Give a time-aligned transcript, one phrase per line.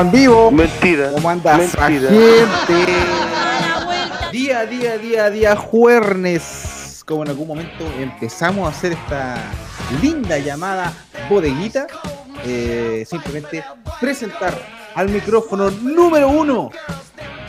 [0.00, 0.50] Estamos en vivo.
[0.50, 1.10] Mentira.
[1.12, 2.10] ¿Cómo andas, Mentira.
[2.10, 2.86] gente?
[4.32, 7.02] Día, día, día, día, jueves.
[7.04, 9.36] Como en algún momento empezamos a hacer esta
[10.00, 10.92] linda llamada
[11.28, 11.88] bodeguita.
[12.46, 13.64] Eh, simplemente
[14.00, 14.54] presentar
[14.94, 16.70] al micrófono número uno.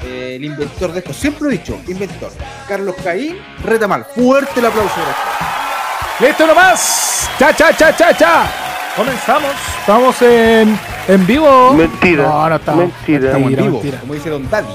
[0.03, 2.31] eh, el inventor de esto, siempre lo he dicho, inventor.
[2.67, 4.03] Carlos Caín Retamal.
[4.15, 4.95] Fuerte el aplauso.
[4.95, 6.19] gracias.
[6.19, 7.29] ¡Listo nomás!
[7.37, 8.70] ¡Cha, cha, cha, cha, cha!
[9.01, 9.51] Comenzamos.
[9.79, 11.73] Estamos en, en vivo.
[11.73, 12.23] Mentira.
[12.23, 12.85] No, no estamos.
[12.85, 13.25] Mentira.
[13.25, 13.99] Estamos en vivo, mentira.
[13.99, 14.73] como dice Don Daddy.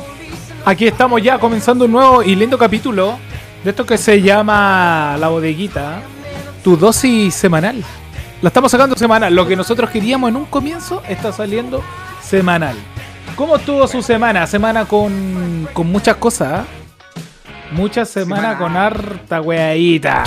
[0.64, 3.18] Aquí estamos ya comenzando un nuevo y lindo capítulo
[3.62, 6.00] de esto que se llama La Bodeguita.
[6.64, 7.84] Tu dosis semanal.
[8.42, 9.32] La estamos sacando semanal.
[9.32, 11.84] Lo que nosotros queríamos en un comienzo está saliendo
[12.20, 12.74] semanal.
[13.36, 14.44] ¿Cómo estuvo su semana?
[14.48, 16.52] Semana con, con muchas cosas.
[16.52, 16.64] ¿ah?
[17.70, 18.58] Muchas semanas Semana.
[18.58, 20.24] con harta weadita.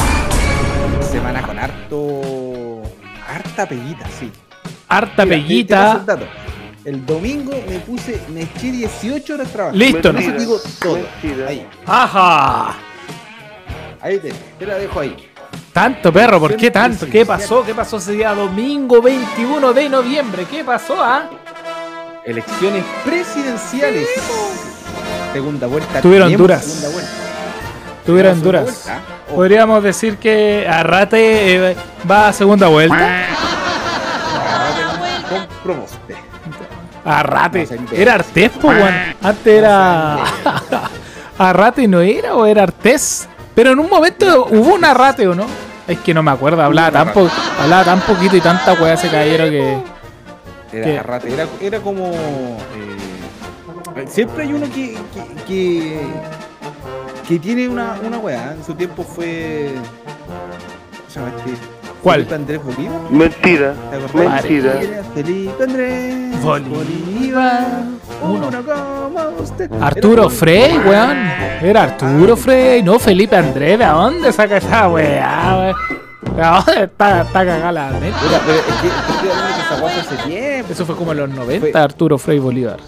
[1.02, 2.38] Semana con harto.
[3.61, 4.31] Harta peguita, sí.
[4.88, 6.19] Harta Mira, te- te paso peguita.
[6.85, 9.83] el domingo me puse, me eché 18 horas trabajando.
[9.85, 10.38] Listo, Mentira.
[10.39, 10.97] digo todo.
[11.21, 11.47] Mentira.
[11.49, 12.75] Ahí, ¡Ajá!
[14.02, 15.15] ahí te, te la dejo ahí.
[15.73, 17.05] Tanto perro, ¿por qué tanto?
[17.07, 17.63] ¿Qué pasó?
[17.63, 20.45] ¿Qué pasó ese día domingo 21 de noviembre?
[20.49, 21.30] ¿Qué pasó, ah?
[22.25, 24.07] Elecciones presidenciales.
[25.33, 25.95] Segunda vuelta.
[25.97, 26.63] Estuvieron tenemos duras.
[26.65, 27.11] Segunda vuelta.
[28.05, 28.63] Tuvieron duras.
[28.63, 29.02] vuelta.
[29.33, 31.75] Podríamos decir que Arrate eh,
[32.09, 33.27] va a segunda vuelta.
[35.63, 36.15] Proboste.
[37.05, 37.65] Arrate.
[37.65, 37.79] Se.
[37.93, 38.93] Era Artés, po, weón.
[39.21, 40.17] Antes era.
[41.38, 43.27] Arrate no era o era Artés.
[43.55, 45.45] Pero en un momento hubo un Arrate, ¿o no?
[45.87, 47.30] Es que no me acuerdo, hablaba tan, po-
[47.61, 49.77] hablaba tan poquito y tanta weá ese caballero que.
[50.71, 50.99] Era.
[51.02, 52.11] Arrate, era, era como.
[52.11, 54.97] eh, siempre hay uno que.
[55.14, 56.02] que, que,
[57.27, 58.53] que tiene una, una weá.
[58.53, 59.71] En su tiempo fue.
[61.14, 61.78] ¿Cómo se este?
[62.04, 62.26] ¿Cuál?
[62.26, 63.02] Felipe Andrés Bolívar.
[63.11, 63.73] Mentira.
[64.14, 64.73] Mentira.
[65.14, 67.67] Felipe Andrés Bolívar.
[68.21, 68.64] Uno, Uno.
[68.64, 69.71] como usted.
[69.82, 71.17] Arturo Era- Frey, weón.
[71.61, 73.77] Era Arturo Frey, no Felipe Andrés.
[73.80, 76.36] ¿De dónde saca esa weá, weón?
[76.36, 78.17] ¿De dónde está, está cagada la neta?
[80.70, 82.80] Eso fue como en los 90, Fue- Arturo Frey Bolívar.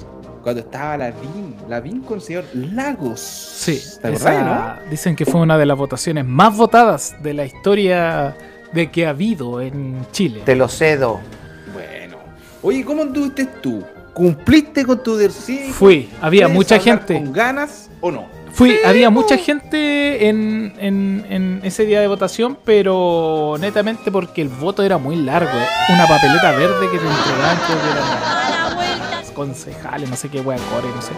[0.43, 1.55] Cuando estaba la VIN.
[1.69, 3.19] La VIN con el señor Lagos.
[3.19, 7.45] Sí, ¿Te acordás, esa- dicen que fue una de las votaciones más votadas de la
[7.45, 8.35] historia
[8.73, 10.41] de que ha habido en Chile.
[10.45, 11.19] Te lo cedo.
[11.67, 11.73] no?
[11.73, 12.17] Bueno.
[12.61, 13.83] Oye, ¿cómo anduviste tú?
[14.13, 15.73] ¿Cumpliste con tu cívico?
[15.73, 17.13] Fui, había ¿Puedes mucha gente.
[17.15, 18.25] ¿Con ganas o no?
[18.53, 24.49] Fui, había mucha gente en, en- en ese día de votación, pero netamente porque el
[24.49, 25.49] voto era muy largo.
[25.57, 25.65] eh.
[25.93, 30.89] Una papeleta verde que te entregaban, creo que eran concejales, no sé qué wea, core,
[30.93, 31.13] no sé.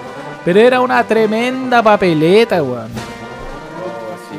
[0.46, 2.92] Pero era una tremenda papeleta, weón.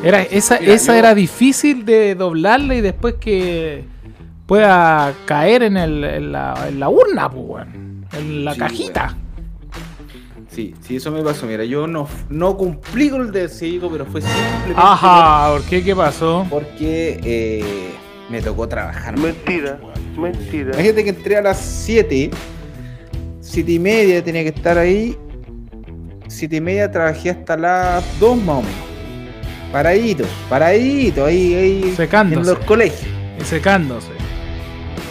[0.05, 3.85] Era, esa Mira, esa yo- era difícil de doblarla y después que
[4.47, 8.07] pueda caer en, el- en la, en la urna, pues, weón.
[8.13, 9.17] En la Sí, cajita.
[10.51, 11.47] Sí, sí, eso me pasó.
[11.47, 15.83] Mira, yo no, no cumplí con el cívico, pero fue simplemente Ajá, ¿por qué?
[15.83, 16.47] ¿Qué pasó?
[16.49, 17.91] porque eh,
[18.31, 19.19] me tocó trabajar.
[19.19, 19.81] Mentira.
[20.17, 20.71] Mentira.
[20.75, 22.31] Imagínate que entré a las 7,
[23.41, 25.17] 7 y media tenía que estar ahí.
[26.29, 28.94] 7 y media trabajé hasta las 2 más o menos.
[29.75, 32.41] Paradito, paradito, ahí, ahí Secándose.
[32.41, 33.11] en los colegios.
[33.41, 34.07] Y secándose.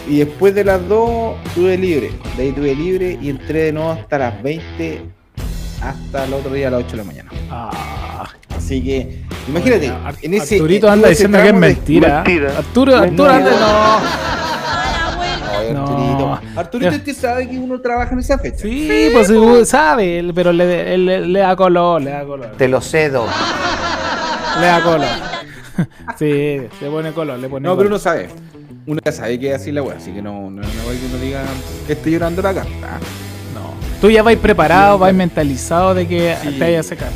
[0.08, 2.10] Y después de las 2 tuve libre.
[2.38, 5.02] De ahí tuve libre y entré de nuevo hasta las 20,
[5.82, 7.30] hasta el otro día a las 8 de la mañana.
[7.50, 8.24] Ah,
[8.56, 10.54] Así que, imagínate, Ar- en ese.
[10.54, 12.22] Arturito anda ese diciendo que es mentira.
[12.24, 12.56] Mentira.
[12.56, 13.98] Arturo, Arturo anda no.
[15.58, 15.80] Ay, No.
[15.84, 16.40] Arturito.
[16.58, 18.62] Arturito, usted sabe que uno trabaja en esa fecha.
[18.62, 22.52] Sí, pues seguro sabe, él, pero le, él- le- le da color, le da color.
[22.56, 23.26] Te lo cedo.
[24.60, 25.08] Le da color.
[26.18, 26.24] Sí,
[26.80, 28.28] le pone color, le pone No, pero uno sabe.
[28.86, 31.06] Uno ya sabe que es así la weá, así que no, no, no hay que
[31.06, 31.42] uno diga
[31.88, 32.70] estoy llorando la carta.
[33.52, 33.74] No.
[34.00, 36.50] Tú ya vais preparado, vais mentalizado de que Sí.
[36.52, 37.08] te vayas a secar.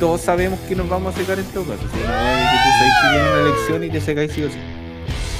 [0.00, 1.78] Todos sabemos que nos vamos a secar en todo caso.
[1.82, 4.48] Si no es que tú sabes que viene una elección y te secáis sí o
[4.50, 4.58] sí.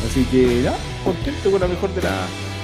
[0.08, 2.10] Así que, ya, contento con la mejor de la.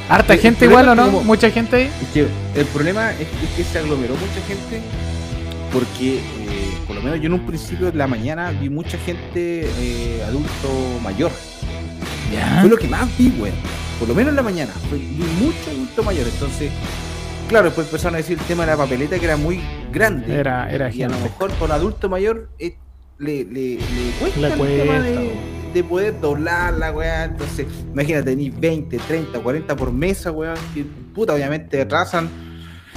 [0.09, 1.06] Harta gente igual o no?
[1.06, 1.91] como- Mucha gente ahí.
[2.03, 4.81] Es que el problema es, es que se aglomeró mucha gente
[5.72, 9.67] porque, eh, por lo menos yo en un principio de la mañana vi mucha gente
[9.78, 10.69] eh, adulto
[11.02, 11.31] mayor.
[12.32, 12.58] Ya.
[12.61, 13.55] Fue lo que más vi, weón.
[13.99, 14.72] Por lo menos en la mañana.
[14.88, 16.26] Fue- vi mucho adulto mayor.
[16.26, 16.70] Entonces,
[17.49, 19.61] claro, después empezaron a decir el tema de la papeleta que era muy
[19.93, 20.34] grande.
[20.34, 22.76] Era, era y a lo mejor por adulto mayor eh,
[23.19, 24.58] le, le, le cuesta Le el tema
[24.99, 25.20] cuesta,
[25.75, 27.25] de, poder doblar la weá.
[27.25, 30.56] Entonces, imagínate, tenéis 20, 30, 40 por mesa, weón.
[30.75, 30.84] Que
[31.14, 32.28] puta, obviamente atrasan.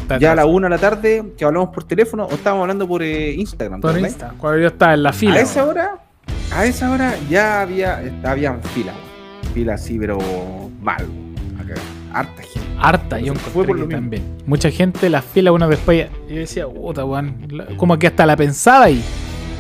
[0.03, 2.88] Está Ya a la una de la tarde, que hablamos por teléfono, o estábamos hablando
[2.88, 3.81] por eh, Instagram.
[3.81, 4.07] Por ¿verdad?
[4.07, 5.35] Insta, cuando yo estaba en la fila.
[5.35, 5.97] a esa hora,
[6.53, 8.94] a esa hora ya había, había fila,
[9.53, 10.17] fila así, pero
[10.81, 11.05] mal.
[11.59, 11.73] acá,
[12.13, 12.59] Harta gente.
[12.79, 13.97] Harta, yo Fue encontré por lo que mismo.
[14.01, 14.23] también.
[14.45, 16.07] Mucha gente, las filas, uno después.
[16.29, 17.35] Yo decía, puta, weón.
[17.49, 19.01] la- Como que hasta la pensaba y.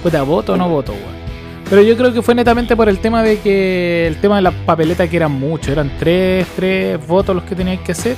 [0.03, 1.23] Puta, voto o no voto, weón.
[1.69, 4.05] Pero yo creo que fue netamente por el tema de que.
[4.07, 5.69] El tema de las papeletas que eran muchos.
[5.69, 8.17] Eran tres, tres votos los que tenían que hacer.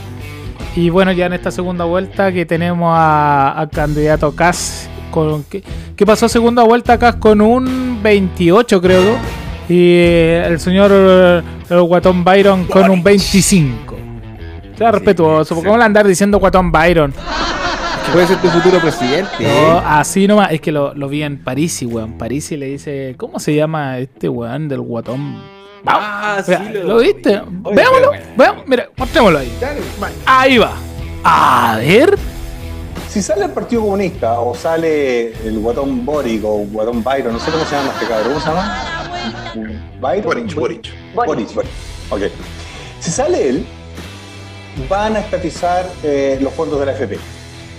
[0.75, 4.90] Y bueno, ya en esta segunda vuelta que tenemos a- candidato Kass.
[5.12, 5.63] Con, que,
[5.96, 9.16] que pasó segunda vuelta Kass con un 28, creo.
[9.69, 13.96] Y eh, el señor el Guatón Byron con un 25.
[14.78, 17.13] Sea respetuoso, porque ¿cómo le andar diciendo Guatón Byron?
[18.12, 19.31] Puede ser tu futuro presidente.
[19.40, 19.81] No, ¿eh?
[19.86, 22.18] así nomás, es que lo, lo vi en París, weón.
[22.18, 25.55] París y le dice, ¿cómo se llama este weón del Guatón?
[25.86, 27.42] Ah, sí, Mira, ¿Lo viste?
[27.64, 29.58] Oye, Veámoslo, veamos, mira, mostrémoslo ahí.
[29.60, 29.82] Dale.
[30.26, 30.74] Ahí va.
[31.24, 32.18] A ver.
[33.10, 37.52] Si sale el Partido Comunista o sale el guatón Boric o guatón Byron, no sé
[37.52, 39.52] cómo se llama este cabrón, ¿cómo se llama?
[40.02, 40.24] Byron.
[40.24, 41.14] Boric, Boric.
[41.14, 41.72] Boric, Boric.
[42.10, 42.22] Ok.
[43.00, 43.66] Si sale él,
[44.90, 47.18] van a estatizar eh, los fondos de la FP.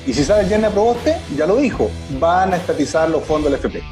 [0.07, 3.57] Y si sale Yerna Proboste, ya lo dijo, van a estatizar los fondos de la
[3.57, 3.83] FP.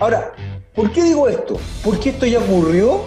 [0.00, 0.32] Ahora,
[0.78, 1.58] ¿por qué digo esto?
[1.82, 3.00] Porque esto ya ocurrió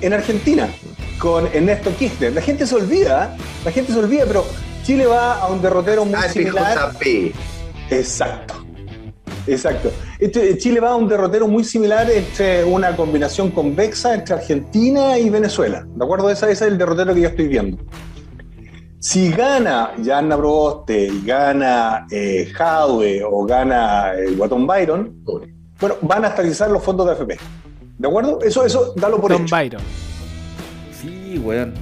[0.00, 0.70] en Argentina
[1.18, 2.32] con Ernesto Kirchner.
[2.32, 3.42] La gente se olvida, ¿eh?
[3.62, 4.42] la gente se olvida, pero
[4.84, 6.92] Chile va a un derrotero muy Ah, similar.
[7.90, 8.54] Exacto.
[9.46, 9.92] Exacto.
[10.18, 15.28] Este, Chile va a un derrotero muy similar entre una combinación convexa entre Argentina y
[15.28, 15.86] Venezuela.
[15.86, 16.30] ¿De acuerdo?
[16.30, 17.76] Ese, ese es el derrotero que yo estoy viendo.
[18.98, 25.22] Si gana Yanna Proboste y gana eh, Jadwe o gana el Guatón Byron,
[25.80, 27.38] bueno, van a estabilizar los fondos de AFP.
[27.98, 28.38] ¿De acuerdo?
[28.42, 29.54] Eso, eso, dalo por Don hecho.
[29.56, 29.82] Byron.
[31.00, 31.72] Sí, weón.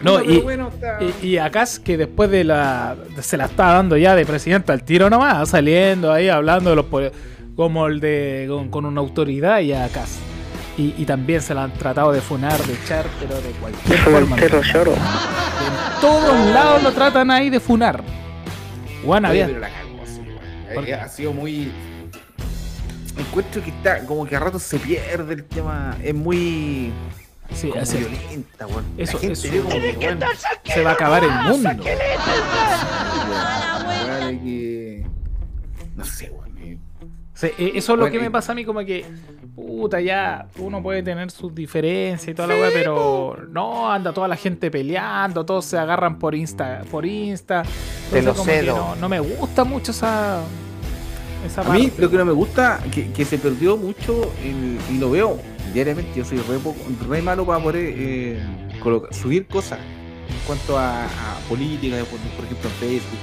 [0.00, 2.96] No, pero y, bueno, está- y, y acá es que después de la.
[3.20, 6.86] Se la está dando ya de presidente al tiro nomás, saliendo ahí hablando de los.
[7.54, 8.46] Como el de.
[8.48, 10.04] con, con una autoridad y acá.
[10.76, 14.36] Y, y también se la han tratado de funar, de echar, pero de cualquier forma.
[14.72, 14.92] lloro.
[14.94, 18.02] En todos lados lo tratan ahí de funar.
[19.04, 19.46] Juan Oye, había.
[19.46, 20.74] pero la cagó, sí, weón.
[20.74, 20.94] ¿Por qué?
[20.94, 21.70] Ha sido muy.
[23.18, 25.96] Encuentro que está como que a ratos se pierde el tema.
[26.02, 26.92] Es muy.
[27.52, 28.84] Sí, como así- violenta, weón.
[28.96, 30.20] eso, la gente eso como que, weón,
[30.64, 31.84] se va a acabar el mundo.
[31.84, 31.98] que-
[35.96, 36.56] No sé, weón.
[36.58, 36.78] eh,
[37.34, 39.04] Sí, eh, eso es lo Bueno, que me pasa a mí, como que,
[39.54, 44.28] puta, ya uno puede tener sus diferencias y toda la weá, pero no, anda toda
[44.28, 47.62] la gente peleando, todos se agarran por Insta, por Insta.
[48.06, 48.76] Entonces, lo como que cedo.
[48.76, 50.40] No, no me gusta mucho esa,
[51.46, 52.02] esa A mí parte.
[52.02, 55.38] lo que no me gusta, que, que se perdió mucho en- y lo veo
[55.74, 56.10] diariamente.
[56.16, 56.78] Yo soy re, poco-
[57.08, 58.42] re malo para poder eh,
[58.82, 63.20] colocar- subir cosas en cuanto a, a política, por, por ejemplo en Facebook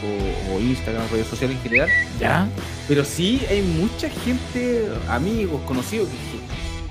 [0.52, 1.90] o, o Instagram, redes sociales en general.
[2.20, 2.48] ¿Ya?
[2.88, 6.08] Pero sí hay mucha gente, amigos, conocidos,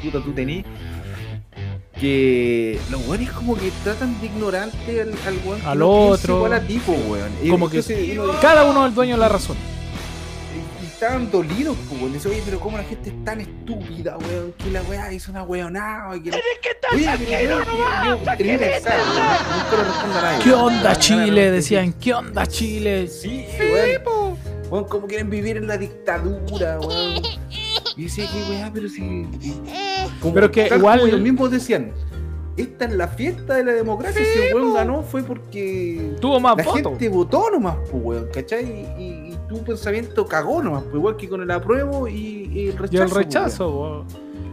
[0.01, 0.65] que, puta tú tenés,
[2.01, 6.13] que los weones como que tratan de ignorante al, al weón que Al no piensa
[6.15, 6.37] otro.
[6.37, 7.31] igual a ti, po, weón.
[7.51, 7.83] Como que
[8.41, 9.57] cada uno es el dueño de la razón.
[11.01, 12.13] Estaban dolidos, pues, weón.
[12.13, 15.45] Dice, oye, pero cómo la gente es tan estúpida, weón, que la weá hizo una
[15.45, 16.21] weonada.
[16.21, 16.69] que la- que.
[20.43, 21.51] ¿Qué onda Chile?
[21.51, 23.07] Decían, ¿qué onda Chile?
[23.09, 24.37] Sí, weón.
[24.71, 27.23] Weón, como quieren vivir en la dictadura, weón.
[27.97, 29.27] Y decía que, weá, pero si.
[30.21, 31.93] como- Pero que igual- ellos mismos decían.
[32.57, 34.21] Esta es la fiesta de la democracia.
[34.21, 36.17] si el weón ganó fue porque.
[36.21, 38.65] Tuvo más La gente votó nomás, pues, weón, ¿cachai?
[38.99, 42.95] Y tu pensamiento cagó nomás, pues, igual que con el apruebo y, y el rechazo.
[42.95, 44.05] Y el pues, rechazo, po.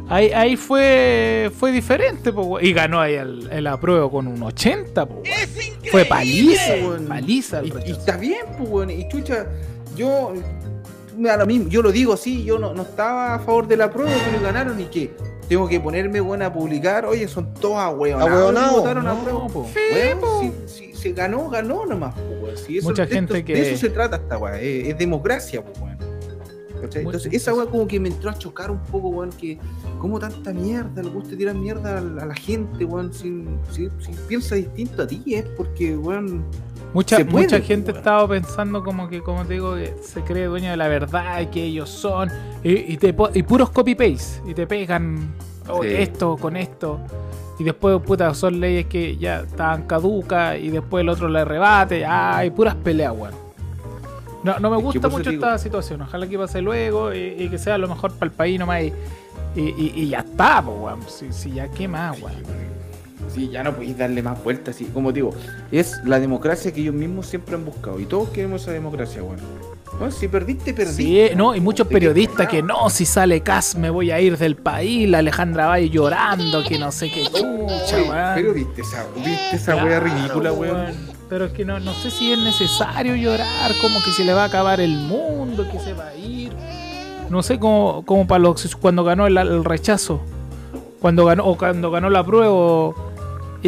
[0.07, 4.41] Ahí, ahí fue fue diferente, po, we- y ganó ahí el, el apruebo con un
[4.43, 5.23] 80, po.
[5.91, 6.73] Fue paliza,
[7.07, 8.89] paliza el Y, y está bien, pues, weón.
[8.91, 9.47] Y chucha,
[9.95, 10.33] yo.
[11.17, 13.77] Me da lo mismo, yo lo digo así, yo no, no estaba a favor de
[13.77, 15.11] la prueba, pero ganaron y qué.
[15.47, 18.31] Tengo que ponerme buena a publicar, oye, son todos ahueonados.
[18.31, 19.47] Ahueonados, que votaron a no, prueba.
[19.47, 19.67] po.
[19.93, 22.57] Weón, si, si se ganó, ganó nomás, po, weón.
[22.57, 24.97] Si eso, Mucha de gente esto- que- De eso se trata esta weá, es, es
[24.97, 25.75] democracia, pues.
[26.81, 29.57] Mucha- Entonces, esa weá como que me entró a chocar un poco, weón, que
[29.99, 33.87] como tanta mierda, le gusta tirar mierda a la, a la gente, weón, si, si,
[33.99, 36.43] si piensa distinto a ti, es porque, weón,
[36.93, 37.97] Mucha, mucha po, gente weón.
[37.97, 41.47] estaba pensando como que, como te digo, que se cree dueño de la verdad y
[41.47, 42.29] que ellos son.
[42.63, 44.49] Y, y te, y puros copy-paste.
[44.49, 45.33] Y te pegan
[45.67, 45.89] oh, Sí.
[45.91, 46.99] esto con esto.
[47.59, 50.57] Y después, puta, son leyes que ya estaban caducas.
[50.59, 52.05] Y después el otro le rebate.
[52.05, 53.33] Ay, puras peleas, weón.
[54.43, 56.01] No, no me gusta mucho digo- esta situación.
[56.03, 58.83] Ojalá que pase luego y, y que sea lo mejor para el país nomás.
[58.83, 58.93] Y,
[59.55, 60.99] y, ya está, pues, weón.
[61.07, 62.35] Si, si ya, ¿qué más, weón?
[63.35, 65.31] Sí, ya no podéis darle más vueltas, así como digo,
[65.71, 69.43] es la democracia que ellos mismos siempre han buscado y todos queremos esa democracia, bueno.
[69.99, 71.29] No, si perdiste, perdiste.
[71.29, 74.19] Sí, no, y muchos ¿De qué periodistas que no, si sale Cas me voy a
[74.19, 78.35] ir del país, la Alejandra Valle llorando, que no sé qué chucha, weón.
[78.35, 80.93] Pero viste esa, viste esa Claro, wea ridícula, weón.
[81.29, 84.43] pero es que no, no sé si es necesario llorar, como que se le va
[84.43, 86.51] a acabar el mundo, que se va a ir.
[87.29, 90.21] No sé, como, como para los, cuando ganó el, el rechazo,
[90.99, 92.95] cuando ganó, o cuando ganó la prueba, o-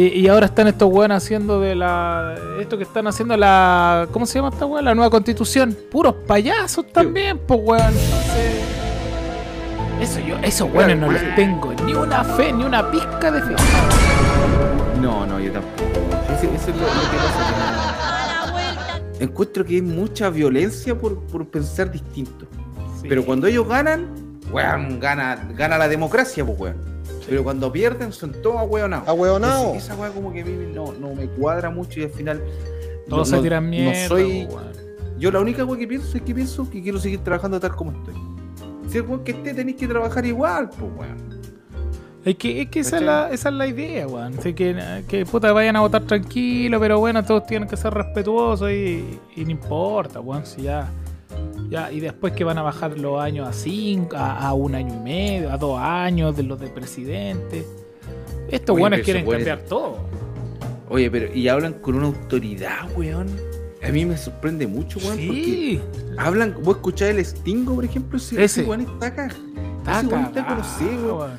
[0.00, 2.34] y, y ahora están estos weones haciendo de la.
[2.60, 4.06] Esto que están haciendo la.
[4.12, 4.84] ¿Cómo se llama esta weón?
[4.84, 5.76] La nueva constitución.
[5.90, 7.82] Puros payasos también, pues weón.
[7.88, 8.62] Entonces,
[10.00, 13.54] Eso yo, esos weones no les tengo ni una fe, ni una pizca de fe.
[15.00, 15.84] No, no, yo tampoco.
[16.32, 19.00] Ese- Eso es lo, lo que pasa.
[19.20, 22.46] Encuentro que hay mucha violencia por, por pensar distinto.
[23.08, 24.06] Pero cuando ellos ganan,
[24.52, 26.97] weón, gana, gana la democracia, pues weón.
[27.28, 29.06] Pero cuando pierden son todos ahueonados.
[29.08, 29.58] Ahueonao.
[29.66, 32.42] Entonces, Esa weá como que a mí no, no me cuadra mucho y al final.
[33.08, 34.08] Todos no- se tiran no mierda.
[34.08, 34.68] soy- weón.
[35.18, 37.90] Yo la única weá que pienso es que pienso que quiero seguir trabajando tal como
[37.92, 38.14] estoy.
[38.88, 41.28] Si el weón que esté tenéis que trabajar igual, pues weón.
[42.24, 44.34] Es que, es que esa, es la, esa es la idea, weón.
[44.38, 48.70] Así que, que puta vayan a votar tranquilo, pero bueno, todos tienen que ser respetuosos
[48.70, 50.44] y, y no importa, weón.
[50.44, 50.88] Si ya,
[51.70, 51.90] ya.
[51.92, 54.98] Y después que van a bajar los años a cinco, a, a un año y
[54.98, 57.66] medio, a dos años de los de presidente.
[58.50, 59.98] Estos Oye, pero quieren cambiar todo.
[60.88, 63.26] Oye, pero y hablan con una autoridad, weón.
[63.86, 65.80] A mí me sorprende mucho, weón, porque Sí,
[66.16, 68.62] hablan, vos escuchás el Stingo, por ejemplo, ese, Ese.
[68.64, 69.26] weón está acá.
[69.26, 71.30] está ese weón está conocido, weón.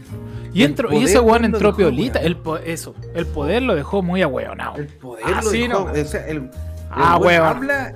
[0.53, 2.19] Y, entró, y ese weón entró dejó, piolita.
[2.19, 2.59] weón.
[2.63, 4.77] El, eso, el poder lo dejó muy ahueonado.
[4.77, 5.91] El poder Ah, lo sí, dejó, no.
[5.91, 6.49] o sea, el, el
[6.91, 7.45] Ah, weón weón.
[7.57, 7.93] habla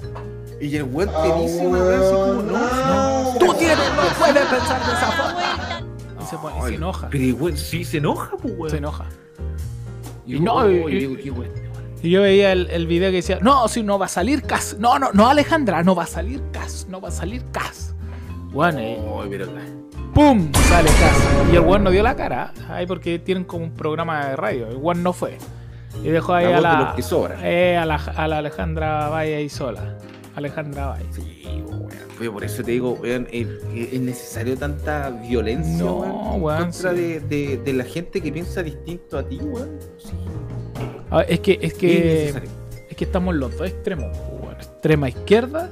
[0.66, 3.34] y el weón te Ah, dice una weá así como, no, weón.
[3.34, 5.84] no, Tú tienes, no puedes pensar de esa forma.
[6.22, 7.08] Y se, pone- y se enoja.
[7.10, 8.70] Pero el weón sí se enoja, pues weón.
[8.72, 9.06] Se enoja.
[10.26, 11.52] Y Y no, no, y- y digo, qué weón.
[12.02, 14.76] Y yo veía el, el video que decía, no, si no va a salir Cas.
[14.78, 16.86] No, no, no, Alejandra, no va a salir Cas.
[16.90, 17.94] No va a salir Cas.
[18.52, 19.48] Bueno, Ay, pero
[20.14, 20.52] ¡pum!
[20.68, 21.18] Sale Cas.
[21.52, 22.54] Y el weón no dio la cara.
[22.70, 24.68] Ahí porque tienen como un programa de radio.
[24.68, 25.38] El weón no fue.
[26.04, 26.96] Y dejó ahí La a la,
[27.44, 29.98] eh, a la, a la Alejandra Valle ahí sola.
[30.36, 31.06] Alejandra Valle.
[31.12, 32.34] Sí, weón.
[32.34, 36.92] Por eso te digo, weón, es, es necesario tanta violencia, No, weón, en weón, contra
[36.92, 36.98] sí.
[36.98, 39.80] de, de, de la gente que piensa distinto a ti, weón.
[39.98, 40.12] Sí,
[41.12, 44.18] Ah, es que, es que, es que estamos los dos extremos.
[44.42, 45.70] pues, extrema izquierda.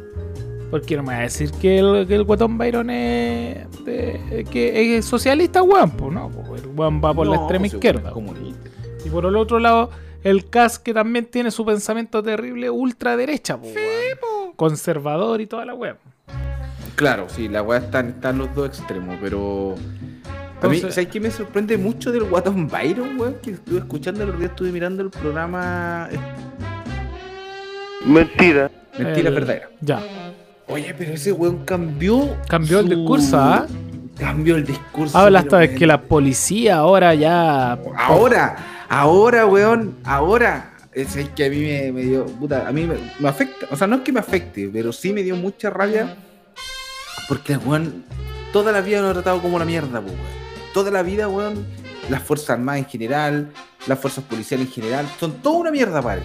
[0.69, 4.97] Porque no me va a decir que el, que el guatón Byron es, de- que
[4.97, 5.91] es socialista, weón.
[5.91, 8.13] Pues no, pues, el weón va por la extrema pues, izquierda.
[8.13, 8.55] weón.
[9.03, 9.89] Y por el otro lado,
[10.23, 14.53] el CAS que también tiene su pensamiento terrible ultraderecha, pues, weón.
[14.55, 15.97] conservador y toda la weón.
[16.95, 19.75] Claro, sí, la weá están, están los dos extremos, pero.
[20.61, 23.35] A mí, ¿sabes qué me sorprende mucho del Guatón Byron, weón?
[23.41, 26.19] Que estuve escuchando el otro día, estuve mirando el programa eh,
[28.05, 28.69] Mentira.
[28.97, 29.69] Mentira El- Verdadera.
[29.81, 30.01] Ya.
[30.67, 32.37] Oye, pero ese weón cambió.
[32.47, 33.65] Cambió el discurso, ¿ah?
[34.17, 35.17] Cambió el discurso.
[35.17, 37.73] Habla hasta de que la policía ahora ya.
[37.97, 40.67] Ahora, ahora, weón, ahora.
[40.93, 42.25] Es que a mí me, dio.
[42.25, 43.67] Puta, a mí me, afecta.
[43.71, 46.17] O sea, no es que me afecte, pero sí me dio mucha rabia.
[47.29, 48.03] Porque weón
[48.51, 50.73] toda la vida lo ha tratado como una mierda, pues, weón.
[50.73, 51.65] Toda la vida, weón.
[52.09, 53.53] Las Fuerzas Armadas en general,
[53.87, 56.23] las Fuerzas Policiales en general, son toda una mierda él.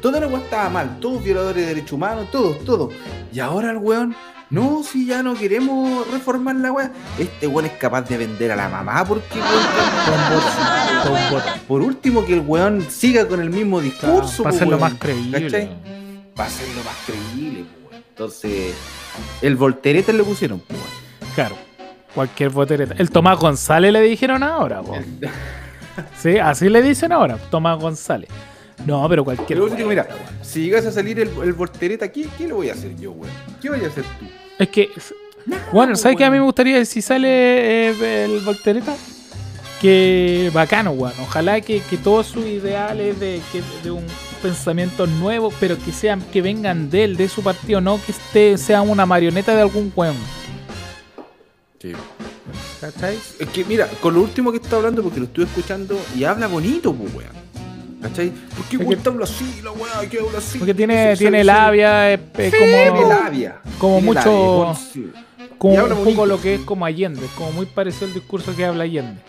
[0.00, 2.92] Toda la weón estaba mal, todos violadores de derechos humanos, todos, todos.
[3.32, 4.14] Y ahora el weón,
[4.50, 8.56] no, si ya no queremos reformar la weá, este weón es capaz de vender a
[8.56, 11.42] la mamá porque weón, voto.
[11.66, 14.42] por último, que el weón siga con el mismo discurso.
[14.42, 14.92] Para po, hacerlo weón.
[14.92, 15.42] más creíble.
[15.42, 15.70] ¿Cachai?
[16.34, 18.02] Para hacerlo más creíble, weón.
[18.08, 18.74] Entonces,
[19.42, 21.34] el voltereta le pusieron, po, weón.
[21.34, 21.56] Claro.
[22.14, 22.94] Cualquier votereta.
[22.96, 24.96] El Tomás González le dijeron ahora, po.
[26.18, 28.28] Sí, así le dicen ahora, Tomás González.
[28.84, 29.58] No, pero cualquier.
[29.58, 30.06] Pero mira,
[30.42, 33.32] si llegas a salir el, el voltereta, ¿qué, ¿qué le voy a hacer yo, weón?
[33.60, 34.26] ¿Qué voy a hacer tú?
[34.58, 34.90] Es que.
[35.72, 37.28] Bueno, ¿sabes qué a mí me gustaría si sale
[37.90, 38.96] eh, el Voltereta?
[39.80, 41.14] Que bacano, weón.
[41.22, 44.04] Ojalá que, que todos sus ideales de, que, de un
[44.42, 48.58] pensamiento nuevo, pero que sean, que vengan de él, de su partido, no que esté,
[48.58, 50.16] sea una marioneta de algún weón.
[51.80, 51.92] Sí.
[52.80, 53.16] ¿Cachai?
[53.38, 56.48] Es que, mira, con lo último que está hablando, porque lo estuve escuchando y habla
[56.48, 57.45] bonito, pues, weón.
[58.08, 58.30] ¿Cachai?
[58.30, 60.08] ¿Por qué Es que- habla así, la weá?
[60.10, 60.58] ¿Qué habla así?
[60.58, 63.60] Porque tiene, tiene labia, es, es como, labia.
[63.78, 65.10] como Tiene mucho- labia, weón, sí.
[65.58, 68.54] como y un poco bonito, lo que es como Allende, como muy parecido al discurso
[68.56, 69.20] que habla Allende.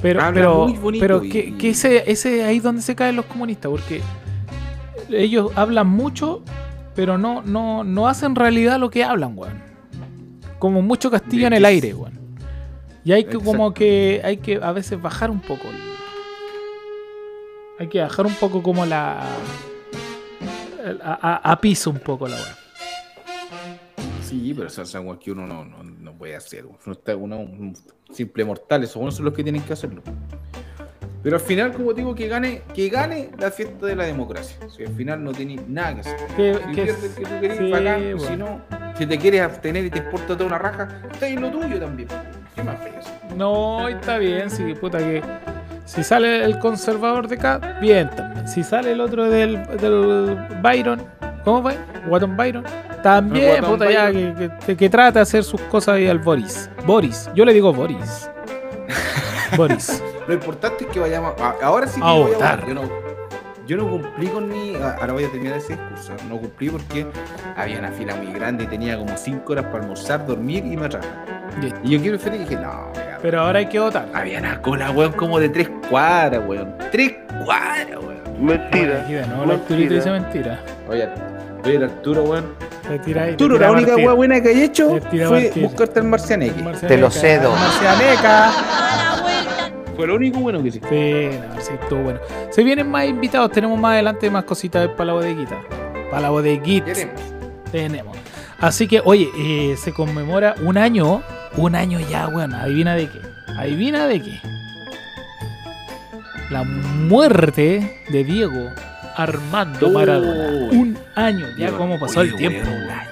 [0.00, 2.94] Pero, Habla pero, muy bonito pero y- que, que ese, ese es ahí donde se
[2.96, 4.00] caen los comunistas, porque
[5.10, 6.42] ellos hablan mucho,
[6.94, 9.62] pero no, no, no hacen realidad lo que hablan, weón.
[10.58, 12.18] Como mucho castillo en el aire, weón.
[13.04, 15.62] Y hay que como que hay que a veces bajar un poco.
[17.78, 19.22] Hay que bajar un poco como la
[21.02, 22.62] a, a- a piso un poco la weón.
[24.22, 26.64] Sí, pero esas son que uno no, no, no puede hacer.
[26.66, 27.76] Uno, está, uno un
[28.12, 30.02] simple mortal, esos unos son los que tienen que hacerlo.
[31.22, 34.56] Pero al final, como digo, que gane, que gane la fiesta de la democracia.
[34.68, 36.16] Si al final no tenéis nada que hacer.
[36.36, 36.92] Que- Si que-
[37.24, 38.18] tú querés, sí, bueno.
[38.28, 38.60] Si no,
[38.98, 42.08] si te quieres abstener y te exporta toda una raja, está en lo tuyo también.
[43.36, 45.22] No, está bien, sí, puta que.
[45.84, 48.48] Si sale el conservador de acá, bien también.
[48.48, 51.02] Si sale el otro del, del Byron,
[51.44, 51.76] ¿cómo fue?
[52.08, 52.64] Watton Byron.
[53.02, 56.70] También, puta, ya, que, que, que trata de hacer sus cosas ahí al Boris.
[56.86, 58.30] Boris, yo le digo Boris.
[59.56, 60.02] Boris.
[60.26, 61.34] Lo importante es que vayamos.
[61.40, 62.60] a- Ahora sí que A voy a votar.
[62.60, 62.68] votar.
[62.68, 62.82] Yo no,
[63.66, 64.74] yo no cumplí con mi.
[64.76, 66.12] a- Ahora voy a terminar ese discurso.
[66.28, 67.06] No cumplí porque
[67.56, 70.76] había una fila muy grande y tenía como 5 horas para almorzar, dormir y.
[70.76, 71.78] Listo.
[71.84, 74.08] Y yo quiero preferir y dije, no, mira, Pero ahora hay que votar.
[74.14, 76.74] Había una cola, weón, como de 3 cuadras, weón.
[76.90, 77.12] 3
[77.44, 78.12] cuadras, weón.
[78.40, 79.04] Mentira.
[79.26, 80.60] Nuevo, el Arturito dice mentira.
[80.88, 81.08] Oye,
[81.64, 82.46] oye, el Arturo, weón.
[82.88, 83.26] Te tira ahí.
[83.28, 86.60] te Arturo, tira la única weá buena que hay hecho fue buscarte el Marcianeque.
[86.62, 87.52] Marcianeca, Te lo cedo.
[87.52, 88.50] Marcianeca.
[89.96, 90.80] Fue lo único bueno que hice.
[90.80, 92.20] Sí, no, sí, estuvo bueno.
[92.50, 95.60] Se vienen más invitados, tenemos más adelante más cositas para la bodeguita.
[96.10, 96.86] Para la bodeguita.
[96.92, 97.20] Queremos.
[97.70, 98.16] Tenemos.
[98.60, 101.22] Así que, oye, eh, se conmemora un año.
[101.56, 102.54] Un año ya, weón.
[102.54, 103.20] Adivina de qué.
[103.58, 104.40] Adivina de qué.
[106.50, 108.70] La muerte de Diego
[109.16, 109.90] Armando Oh.
[109.90, 110.70] Maradona.
[110.72, 111.46] Un año.
[111.58, 112.68] Ya cómo pasó oye, el tiempo.
[112.68, 112.82] weón.
[112.84, 113.10] Un año.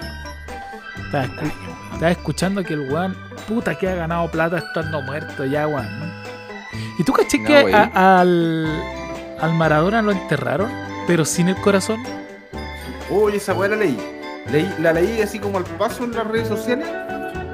[1.06, 1.52] Estaba, escu-
[1.94, 3.16] estaba escuchando que el weón,
[3.48, 6.09] puta que ha ganado plata estando muerto ya, weón.
[7.00, 8.66] ¿Y tú caché No, que a- al,
[9.40, 10.70] al Maradona lo enterraron,
[11.06, 11.96] pero sin el corazón?
[13.10, 13.96] Oye, esa weá la leí.
[14.52, 14.70] leí.
[14.80, 16.86] La leí así como al paso en las redes sociales.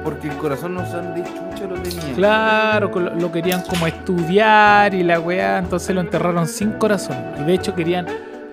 [0.03, 2.13] Porque el corazón no son de chucha lo tenía.
[2.13, 7.15] Claro, lo, lo querían como estudiar y la weá, entonces lo enterraron sin corazón.
[7.39, 8.05] Y de hecho querían,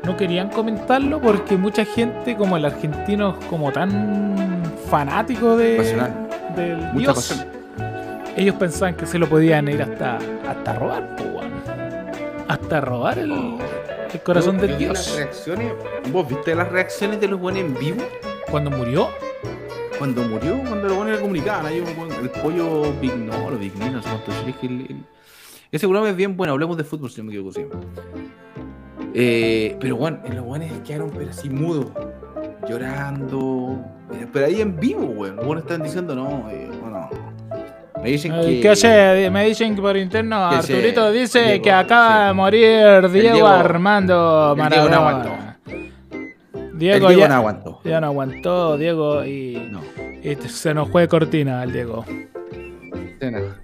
[0.04, 6.28] no querían comentarlo porque mucha gente, como el argentino, es como tan fanático de, Pasional.
[6.54, 7.53] del Mucha Dios, pasión.
[8.36, 10.18] Ellos pensaban que se lo podían ir hasta,
[10.48, 11.24] hasta robar, po,
[12.48, 13.32] hasta robar el,
[14.12, 15.16] el corazón del Las Dios.
[15.16, 15.72] reacciones,
[16.12, 18.02] ¿Vos viste las reacciones de los buenos en vivo?
[18.50, 19.08] Cuando murió,
[19.98, 21.66] Cuando murió, cuando los buenos le comunicaban.
[21.66, 21.88] Hay un
[22.22, 25.04] el pollo Big No, los Big No, no sé cuánto chile que el- el-
[25.72, 27.78] Ese programa es bien bueno, hablemos de fútbol si no me equivoco siempre.
[29.14, 31.86] Eh, pero bueno, los buenos quedaron pero así mudos,
[32.68, 33.80] llorando.
[34.12, 35.36] eh, Pero ahí en vivo, weón.
[35.36, 37.08] Los buenos están diciendo, no, eh, bueno.
[38.04, 38.60] Me dicen Eh, que.
[38.60, 39.30] ¿Qué hace?
[39.30, 42.26] Me dicen que por interno que Arturito se- dice Diego, que acaba sí.
[42.28, 45.58] de morir Diego, Diego- Armando el Diego no Maradona.
[45.66, 47.80] El Diego, Diego ya, no aguantó.
[47.82, 49.80] ya no aguantó, Diego, y, No.
[50.22, 52.04] y se nos fue cortina al Diego.
[53.20, 53.56] de nada.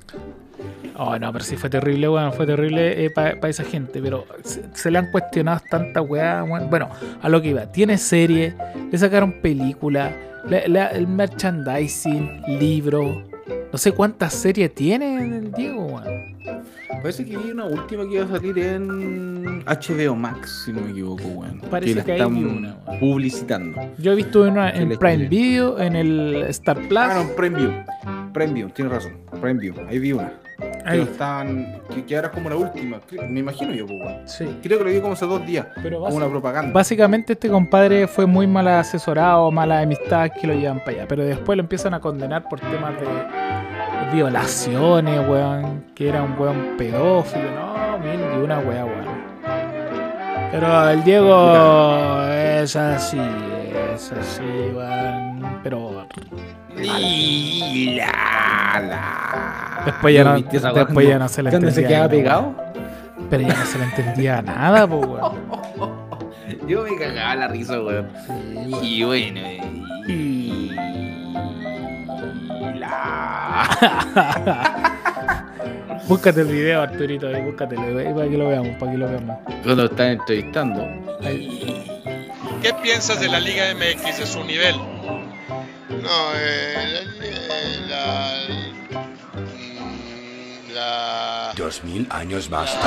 [0.97, 4.91] Oh, no, pero sí fue terrible, weón, fue terrible para esa gente, pero se, se
[4.91, 6.71] le han cuestionado tantas weá, weón.
[6.71, 6.89] Bueno,
[7.21, 8.55] a lo que iba, tiene serie,
[8.91, 10.13] le sacaron película,
[10.49, 13.25] la- la- el merchandising, libro,
[13.73, 16.37] no sé cuántas series tiene el Diego, weón.
[17.03, 20.91] Parece que vi una última que iba a salir en HBO Max, si no me
[20.91, 21.61] equivoco, weón.
[21.71, 23.01] Parece la que están vi una, weón.
[23.01, 23.81] publicitando.
[23.99, 25.29] Yo he visto una en Prime.
[25.29, 26.99] Video, en el Star Plus.
[27.01, 27.73] Ah, no, Prime View.
[28.33, 29.13] Prime View, tienes razón.
[29.41, 30.33] Prime View, ahí vi una.
[30.85, 31.05] Ahí.
[31.05, 33.01] Que, estaban, que, que ahora es como la última.
[33.29, 34.01] Me imagino yo, pues.
[34.27, 34.59] Sí.
[34.63, 35.67] Creo que lo vi como hace dos días.
[35.83, 36.73] Pero Como una propaganda.
[36.73, 41.07] Básicamente este compadre fue muy mal asesorado, mala amistad que lo llevan para allá.
[41.09, 43.07] Pero después lo empiezan a condenar por temas de
[44.15, 45.85] violaciones, weón.
[45.95, 49.21] Que era un weón pedófilo, no, mil y una weá, weón.
[50.53, 53.21] Pero el Diego es así,
[54.13, 54.43] así,
[54.75, 55.61] weón.
[55.63, 56.07] Pero
[56.77, 59.83] Y la, la.
[59.87, 60.35] después ya no,
[60.75, 61.89] después ya no se le cuando entendía.
[61.89, 62.55] se quedaba nada, pegado.
[63.29, 65.33] Pero ya no se le entendía nada, po, weón.
[66.67, 68.09] Yo me cagaba la risa, weón.
[68.83, 69.41] Y bueno.
[70.09, 70.71] Y
[72.79, 73.67] la.
[76.09, 77.83] Búscate el video, Arturito, ahí, búscatelo,
[78.17, 79.37] para que lo veamos, para que lo veamos.
[79.63, 80.83] Cuando están entrevistando.
[81.23, 82.00] Ahí.
[82.63, 84.77] ¿Qué piensas de la Liga MX de su nivel?
[84.77, 87.05] No, eh,
[87.89, 88.43] la,
[89.39, 92.71] mm, la, Dos mil años más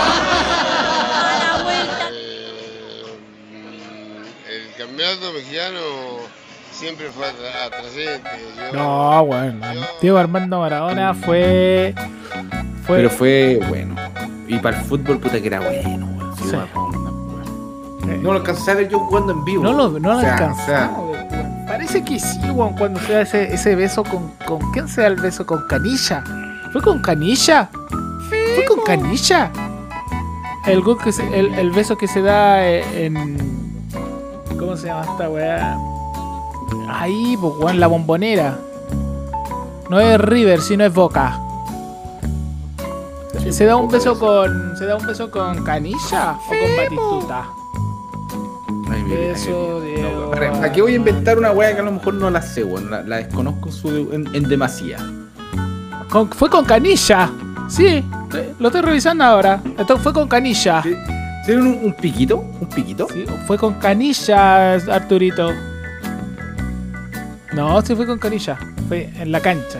[2.11, 3.03] eh,
[3.51, 5.79] mm, el campeonato mexicano
[6.71, 8.29] siempre fue atra- atrasante.
[8.71, 9.65] Yo- No, bueno,
[10.01, 11.93] Diego Armando Maradona fue.
[12.85, 12.97] Fue.
[12.97, 13.95] Pero fue bueno.
[14.47, 16.33] Y para el fútbol, puta que era bueno.
[16.37, 16.55] Sí.
[18.23, 19.63] No lo alcancé a ver yo jugando en vivo.
[19.63, 21.65] no lo, no lo O sea, alcanzamos, o sea, weón.
[21.67, 24.71] Parece que sí, weón, cuando se da ese, ese beso con, con.
[24.71, 26.23] ¿Quién se da el beso con Canilla?
[26.71, 27.69] ¿Fue con Canilla?
[28.29, 29.51] ¿Fue con Canilla?
[30.65, 33.37] El, gol que se- el, el beso que se da eh, en.
[34.57, 35.77] ¿Cómo se llama esta weá?
[36.89, 38.57] Ahí, pues, weón, la bombonera.
[39.89, 41.39] No es River, sino es Boca.
[43.49, 44.75] ¿Se da un beso con.
[44.77, 47.45] ¿Se da un beso con Canilla o con Batistuta?
[49.07, 52.41] No, para- ¿Para qué voy a inventar una weá que a lo mejor no la
[52.41, 52.89] sé, weón?
[52.89, 54.97] La, la desconozco en, su- en, en demasía.
[56.09, 57.29] Con- fue con Canilla.
[57.69, 58.03] Sí,
[58.59, 59.61] lo estoy revisando ahora.
[59.77, 60.81] Esto fue con Canilla.
[60.83, 60.95] ¿Sí?
[61.45, 62.37] ¿Tienen un, un piquito?
[62.37, 63.07] ¿Un piquito?
[63.11, 65.51] Sí, fue con Canilla, Arturito.
[67.53, 68.57] No, sí fue con Canilla.
[68.87, 69.79] Fue en la cancha.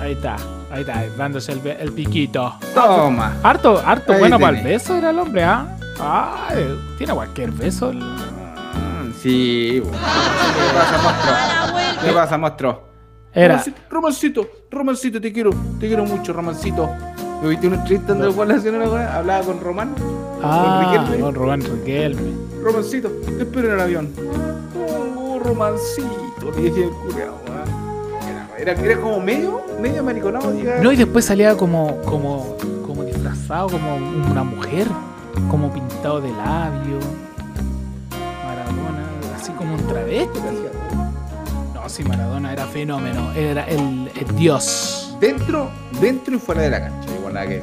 [0.00, 0.36] Ahí está,
[0.70, 2.54] ahí está, dándose el, piquito.
[2.74, 3.34] Toma.
[3.42, 4.82] Harto, harto Ahí bueno para el tenés.
[4.82, 5.76] beso era el hombre, ¿ah?
[6.00, 7.90] Ay, tiene cualquier beso.
[7.90, 9.82] el- Mm, Sí.
[9.82, 12.02] ¿Qué pasa, monstruo?
[12.04, 12.82] ¿Qué pasa, monstruo?
[13.34, 13.54] Era.
[13.56, 15.50] Romancito, Romancito, Romancito, te quiero,
[15.80, 16.90] te quiero mucho, Romancito.
[17.42, 19.94] ¿Me viste una entrevista donde Juan la hablaba con Román?
[20.42, 21.20] Ah, Riquelme.
[21.20, 22.32] con Rubén Riquelme.
[22.62, 24.10] Romancito, te espero en el avión.
[25.16, 27.34] Oh, Romancito, le decía el cureado,
[28.58, 30.52] Era, era, era como medio, medio mariconado.
[30.82, 34.86] No, y después salía como, como, como disfrazado, como una mujer,
[35.50, 36.98] como pintado de labio.
[38.44, 40.38] Maradona, así como un travesti.
[41.74, 45.16] No, sí, Maradona era fenómeno, era el, el dios.
[45.20, 47.60] Dentro, dentro y fuera de la cancha, igual nada que.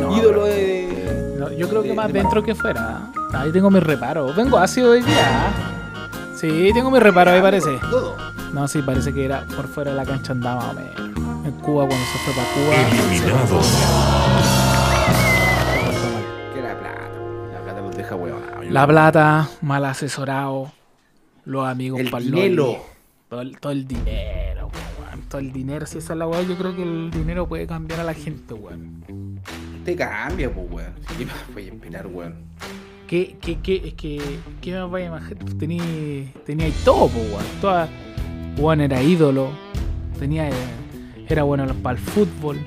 [0.00, 1.36] No, Ídolo de.
[1.38, 3.10] No, yo creo que de- más de dentro que fuera.
[3.32, 4.32] Ahí tengo mi reparo.
[4.34, 5.48] Vengo ácido hoy día.
[5.48, 5.52] ¿ah?
[6.36, 7.78] Sí, tengo mi reparo ahí parece.
[7.90, 8.16] Todo.
[8.52, 10.96] No, sí, parece que era por fuera de la cancha andaba menos.
[11.46, 12.74] En Cuba, cuando se fue para Cuba.
[14.28, 14.31] Que
[18.70, 20.72] La plata, mal asesorado,
[21.44, 22.84] los amigos El dinero.
[23.28, 24.70] Todo el, todo el dinero,
[25.00, 25.22] weón.
[25.28, 28.00] Todo el dinero, si esa es la weá, yo creo que el dinero puede cambiar
[28.00, 29.40] a la gente, weón.
[29.84, 30.92] Te cambia, pues, weón.
[31.18, 32.34] ¿Qué más voy a esperar, weón?
[33.06, 34.20] ¿Qué, qué, qué, es que,
[34.60, 35.44] ¿qué me vaya a imaginar?
[35.58, 35.82] Tenía,
[36.44, 37.44] tenía todo, pues, weón.
[37.60, 37.88] Toda,
[38.58, 39.50] weón era ídolo,
[40.18, 40.52] tenía, eh,
[41.28, 42.58] era bueno para el fútbol,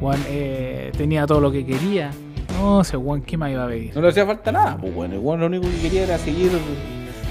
[0.00, 2.10] weón, eh, tenía todo lo que quería.
[2.58, 3.94] No sé, weón, ¿qué más iba a pedir?
[3.94, 5.12] No le hacía falta nada, pues, weón.
[5.12, 6.50] El weón lo único que quería era seguir.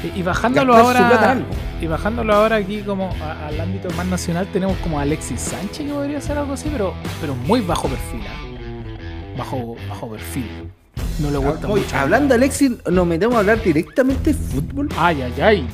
[0.03, 1.37] Y, y bajándolo ahora,
[1.81, 5.87] y bajándolo ahora aquí como a- al ámbito más nacional tenemos como a Alexis Sánchez
[5.87, 9.35] que podría ser algo así, pero, pero muy bajo perfil, ¿ah?
[9.37, 10.45] bajo, bajo perfil.
[11.19, 11.97] No le gusta mucho.
[11.97, 14.87] hablando, Alexis, nos metemos a hablar directamente de fútbol.
[14.97, 15.67] Ay, ay, ay.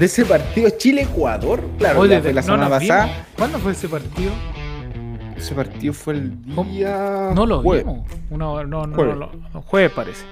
[0.00, 1.62] De ese partido Chile-Ecuador.
[1.78, 3.04] Claro, Oye, la, fue la semana pasada.
[3.04, 3.18] vimos.
[3.36, 4.32] ¿Cuándo fue ese partido?
[5.40, 7.30] Ese partido fue el día.
[7.34, 7.84] No lo jueves.
[7.84, 8.06] vimos.
[8.30, 9.16] Una- no, no, Jueves.
[9.16, 10.24] no, no, jueves parece.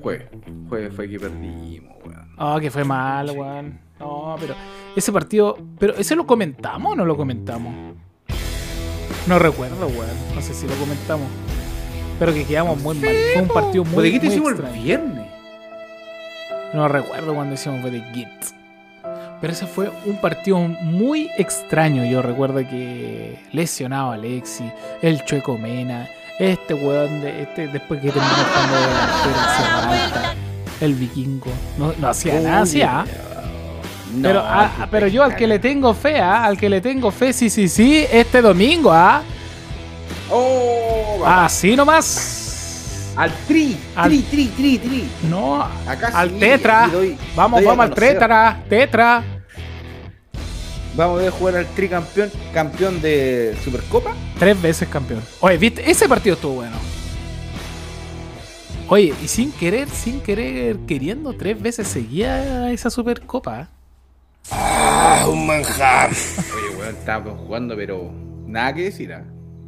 [0.00, 0.28] Jueves.
[0.68, 2.28] Jueves fue que perdimos, weón.
[2.38, 3.78] Ah, que fue mal, weón.
[3.98, 4.54] No, pero
[4.94, 5.56] ese partido.
[5.78, 7.94] ¿Pero ese lo comentamos o no lo comentamos?
[9.26, 10.34] No recuerdo, weón.
[10.34, 11.26] No sé si lo comentamos.
[12.18, 13.10] Pero que quedamos muy mal.
[13.32, 15.26] Fue un partido muy, ¿De qué te hicimos el viernes?
[16.72, 18.28] No recuerdo cuando hicimos de Git.
[19.44, 22.02] Pero ese fue un partido muy extraño.
[22.06, 24.64] Yo recuerdo que lesionado a Alexi,
[25.02, 30.32] el Chueco Mena, este weón de, este, después que terminó jugando delantero,
[30.80, 31.50] el vikingo.
[31.76, 33.04] No, no hacía nada, hacía.
[34.14, 36.80] No, Pero, ah, qué pero yo al que le tengo fe, ah, al que le
[36.80, 39.20] tengo fe, sí, sí, sí, este domingo, ¿ah?
[40.30, 41.18] ¡Oh!
[41.22, 41.44] va.
[41.44, 43.12] Así nomás.
[43.14, 45.08] Al tri, Al- tri, tri, tri, tri.
[45.28, 46.88] No, Acá al sí, tetra.
[46.88, 49.22] doy- Vamos, doy vamos al tetra, tetra.
[50.96, 54.14] Vamos a ver jugar al tricampeón, campeón de Supercopa.
[54.38, 55.22] Tres veces campeón.
[55.40, 55.90] Oye, ¿viste?
[55.90, 56.76] Ese partido estuvo bueno.
[58.88, 63.62] Oye, y sin querer, sin querer, queriendo, tres veces seguía esa Supercopa.
[63.62, 63.66] ¿eh?
[66.54, 68.12] Oye, weón, estábamos jugando, pero
[68.46, 69.12] nada que decir.
[69.14, 69.24] ¿ah?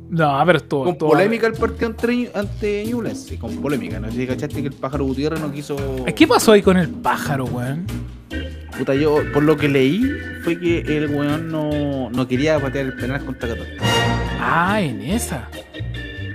[0.08, 0.84] No, pero estuvo.
[0.84, 3.98] Con polémica el partido ante, ante Ñublense, con polémica.
[3.98, 5.76] No sé si cachaste que el pájaro Gutiérrez no quiso.
[6.14, 7.84] ¿Qué pasó ahí con el pájaro, weón?
[8.78, 10.02] Puta, yo por lo que leí
[10.42, 13.82] fue que el weón no, no quería patear el penal contra Católica.
[14.38, 15.48] Ah, en esa.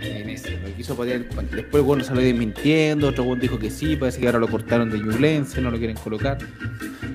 [0.01, 1.47] En ese, no quiso patear el penal.
[1.51, 4.47] Después el weón lo salió desmintiendo, otro weón dijo que sí, parece que ahora lo
[4.47, 6.39] cortaron de Ñublense, no lo quieren colocar.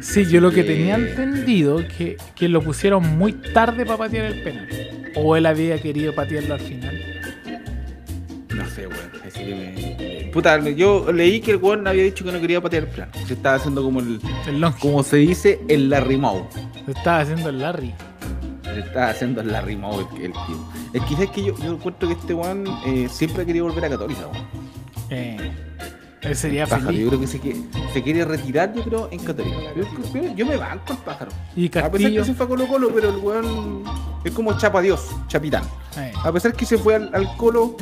[0.01, 0.65] Sí, yo lo que Eh.
[0.65, 4.69] tenía entendido que, que lo pusieron muy tarde para patear el penal.
[5.17, 6.96] O él había querido patearlo al final.
[10.37, 13.09] Puta, yo leí que el weón había dicho que no quería patear el penal.
[13.27, 14.21] Se estaba haciendo como el.
[14.47, 14.75] El long.
[14.79, 16.45] Como se dice, el Larry Moe.
[16.85, 17.95] Se estaba haciendo el Larry.
[18.63, 20.71] Se estaba haciendo el Larry Moe el, el tío.
[20.93, 23.87] Es que es que yo, yo encuentro que este weón eh, siempre ha querido volver
[23.87, 24.45] a Católica, weón.
[25.09, 25.53] Eh,
[26.21, 27.01] él sería Pájaro, feliz.
[27.05, 27.57] yo creo que se, que-
[27.95, 29.57] se quiere retirar, yo creo, en Católica.
[29.75, 31.31] Yo, yo- yo me banco el pájaro.
[31.57, 33.85] Y A pesar que se fue a Colo Colo, pero el weón
[34.23, 35.63] es como chapa Dios, chapitán.
[35.97, 36.13] eh.
[36.23, 37.77] A pesar que se fue al, al Colo,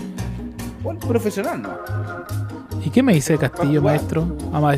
[0.85, 1.71] bueno, profesional, ¿no?
[2.95, 4.37] ¿Y qué me dice Castillo, maestro?
[4.53, 4.73] Ah.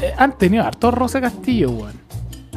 [0.00, 1.92] Eh, han tenido harto roce Castillo, weón.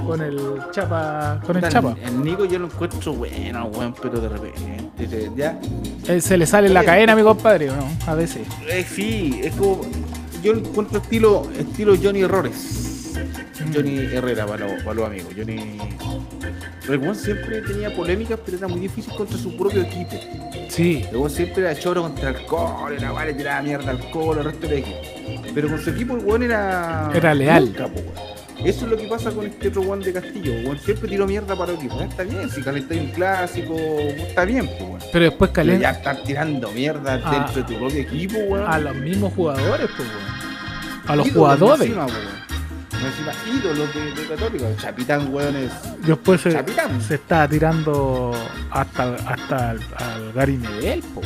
[0.07, 0.39] con el
[0.71, 1.41] chapa.
[1.45, 1.95] Con el chapa.
[2.01, 5.59] El Nico yo lo encuentro bueno, weón, pero de repente se- ya.
[6.07, 7.83] Eh, Se le sale la cadena, mi compadre, ¿o ¿no?
[8.07, 8.47] A veces.
[8.69, 9.81] Eh, sí, es como.
[10.41, 12.90] Yo lo encuentro estilo, estilo Johnny Errores.
[13.73, 15.33] Johnny Herrera para los, para los amigos.
[15.35, 15.77] Johnny.
[16.89, 20.19] El weón siempre tenía polémicas, pero era muy difícil contra su propio equipo.
[20.69, 21.05] Sí.
[21.09, 24.79] El weón siempre era choro contra alcohol, era vale, tiraba mierda alcohol, el resto del
[24.79, 24.97] equipo.
[25.53, 27.11] Pero con su equipo el weón era.
[27.13, 27.65] Era leal.
[27.65, 27.89] nunca.
[28.63, 30.53] Eso es lo que pasa con este otro de Castillo.
[30.63, 31.99] Weón siempre tiró mierda para el equipo.
[32.01, 34.99] Está bien, si calentáis un clásico, está bien, pues weón.
[35.11, 37.31] Pero después Pero calienta ya estar tirando mierda Ah.
[37.31, 38.67] dentro de tu propio equipo, weón.
[38.71, 40.41] a los mismos jugadores, pues, weón.
[41.07, 41.87] A los jugadores.
[41.87, 42.05] Encima.
[43.05, 44.65] Encima, ídolos de, de Católica.
[44.77, 45.71] Chapitán, weón, es.
[46.05, 47.01] Después se, Chapitán.
[47.01, 48.31] se está tirando
[48.69, 51.01] hasta, hasta al, al pues, weón.
[51.01, 51.21] Sí, po,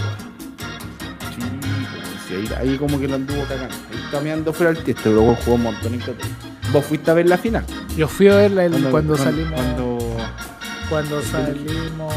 [2.28, 3.76] sí, ahí, ahí como que lo anduvo cagando.
[3.76, 6.28] Ahí meando fuera el tiesto, pero weón jugó un montón en Católica.
[6.72, 7.66] Vos fuiste a ver la final.
[7.96, 9.54] Yo fui a verla el- cuando, cuando- salimos.
[9.54, 10.18] Cuando.
[10.90, 12.14] Cuando salimos.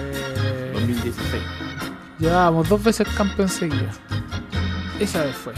[0.00, 1.42] eh, 2016.
[2.18, 3.90] llevábamos dos veces campeón seguida.
[4.98, 5.52] Esa vez fue.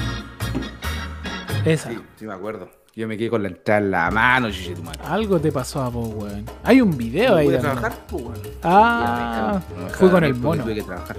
[1.65, 1.91] Esa.
[1.91, 2.71] Sí, sí me acuerdo.
[2.99, 4.99] Yo me quedé con la entrada en la mano, chiche tu madre.
[5.07, 6.45] Algo te pasó a vos, weón.
[6.65, 7.47] Hay un video No ahí.
[7.47, 8.39] pude trabajar, po, weón.
[8.65, 10.63] Ah, Ya, me dejaron- me fue dejaron con el mono.
[10.65, 11.17] Tuve que trabajar.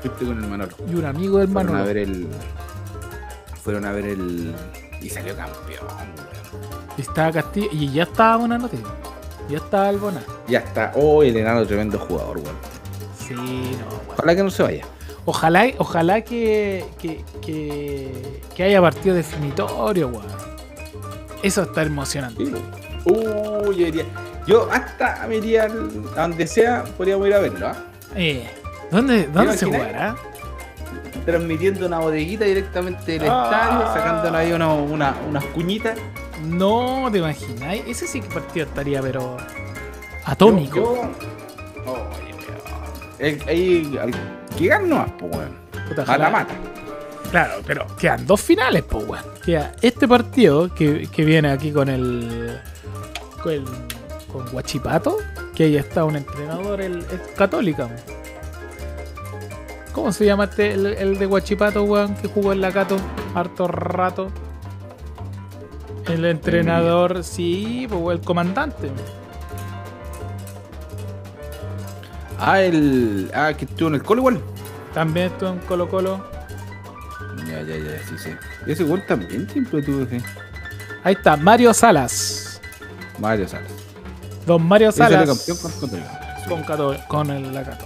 [0.00, 0.76] Fuiste con el Manolo.
[0.88, 1.86] Y un amigo del Fueron a Manolo.
[1.88, 2.28] ver el.
[3.64, 4.54] Fueron a ver el.
[5.02, 6.08] Y salió campeón, weón.
[6.96, 7.68] Y estaba Castillo.
[7.72, 8.86] Y ya estaba buena noticia.
[9.50, 10.22] Ya estaba el Bona.
[10.46, 10.92] Ya está.
[10.94, 12.56] Oh, el enano tremendo jugador, weón.
[13.18, 13.40] Sí, no,
[13.88, 14.00] weón.
[14.12, 14.84] Ojalá que no se vaya.
[15.24, 20.38] Ojalá, ojalá que, que, que, que haya partido definitorio, weón.
[21.42, 22.44] Eso está emocionante.
[22.46, 22.52] Sí.
[23.04, 24.02] Uh, yo.
[24.46, 27.76] Yo hasta me iría a donde sea, podríamos ir a verlo, ¿ah?
[28.14, 28.48] Eh,
[28.90, 30.16] ¿Dónde, dónde se jugará?
[31.26, 33.44] Transmitiendo una bodeguita directamente del Ah.
[33.44, 35.98] estadio, sacándonos ahí una, una- unas cuñitas.
[36.42, 37.82] No, ¿te imagináis?
[37.86, 39.36] Ese sí que partido estaría, pero.
[40.24, 40.76] Atómico.
[40.76, 40.94] Yo-
[41.84, 42.08] yo-.
[43.18, 44.10] El- al-
[44.56, 45.58] que nomás, pues, weón.
[46.06, 46.54] Mata, mata.
[47.30, 49.24] Claro, pero quedan dos finales, pues, weón.
[49.44, 52.58] Queda este partido que, que viene aquí con el.
[53.42, 53.64] con, el-
[54.32, 55.16] con Guachipato,
[55.54, 57.88] que ahí está un entrenador, el, el Católica.
[59.92, 62.96] ¿Cómo se llama este, el, el de Guachipato, weón, que jugó en la Cato
[63.34, 64.30] harto rato?
[66.06, 68.90] El entrenador, sí, pues, el comandante.
[72.38, 73.30] Ah, el.
[73.34, 74.40] Ah, que estuvo en el colo igual.
[74.94, 76.37] También estuvo en Colo Colo.
[77.62, 78.30] Ya, ya, ya, sí, sí.
[78.66, 80.20] Ese gol también siempre tuvo que.
[81.02, 82.60] Ahí está, Mario Salas.
[83.18, 83.70] Mario Salas.
[84.46, 85.26] Don Mario Salas.
[85.28, 86.44] campeón con Católica.
[86.48, 87.84] con, Cato- con el la Cato.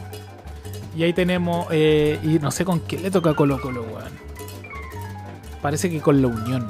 [0.97, 4.13] Y ahí tenemos, eh, y no sé con qué le toca Colo Colo, weón.
[5.63, 6.67] Parece que con la Unión.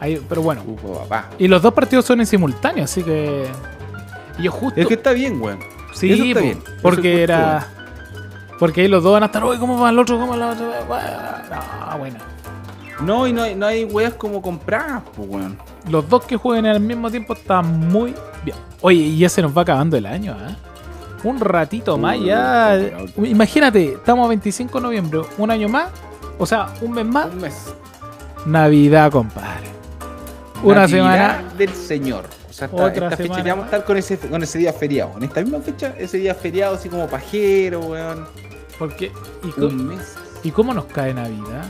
[0.00, 0.62] Ahí, pero bueno.
[0.66, 1.30] Ufo, papá.
[1.38, 3.46] Y los dos partidos son en simultáneo, así que.
[4.38, 4.80] Y yo justo.
[4.80, 5.58] Es que está bien, weón.
[5.94, 6.62] sí, está bien.
[6.82, 7.66] Porque era.
[8.58, 10.18] Porque ahí los dos van a estar, uy, ¿cómo va el otro?
[10.18, 11.90] ¿Cómo va la otra?
[11.90, 12.18] No, bueno.
[13.00, 15.58] No, y no hay, no hay weas como compradas, pues, weón.
[15.90, 18.14] Los dos que jueguen al mismo tiempo están muy
[18.44, 18.56] bien.
[18.80, 20.56] Oye, y ya se nos va acabando el año, ¿ah?
[21.22, 22.78] Un ratito más Uy, ya.
[23.16, 25.90] Imagínate, estamos a 25 de noviembre, un año más,
[26.38, 27.74] o sea, un mes más, Un mes.
[28.46, 29.66] Navidad, compadre.
[30.62, 31.04] Una Natividad
[31.36, 31.44] semana.
[31.58, 32.24] del Señor.
[32.56, 33.64] O sea, esta, Otra esta fecha ya vamos a más.
[33.66, 35.12] estar con ese, con ese día feriado.
[35.18, 38.26] En esta misma fecha, ese día feriado, así como pajero, weón.
[38.78, 40.14] Porque, ¿y, mes.
[40.42, 41.66] ¿Y cómo nos cae Navidad?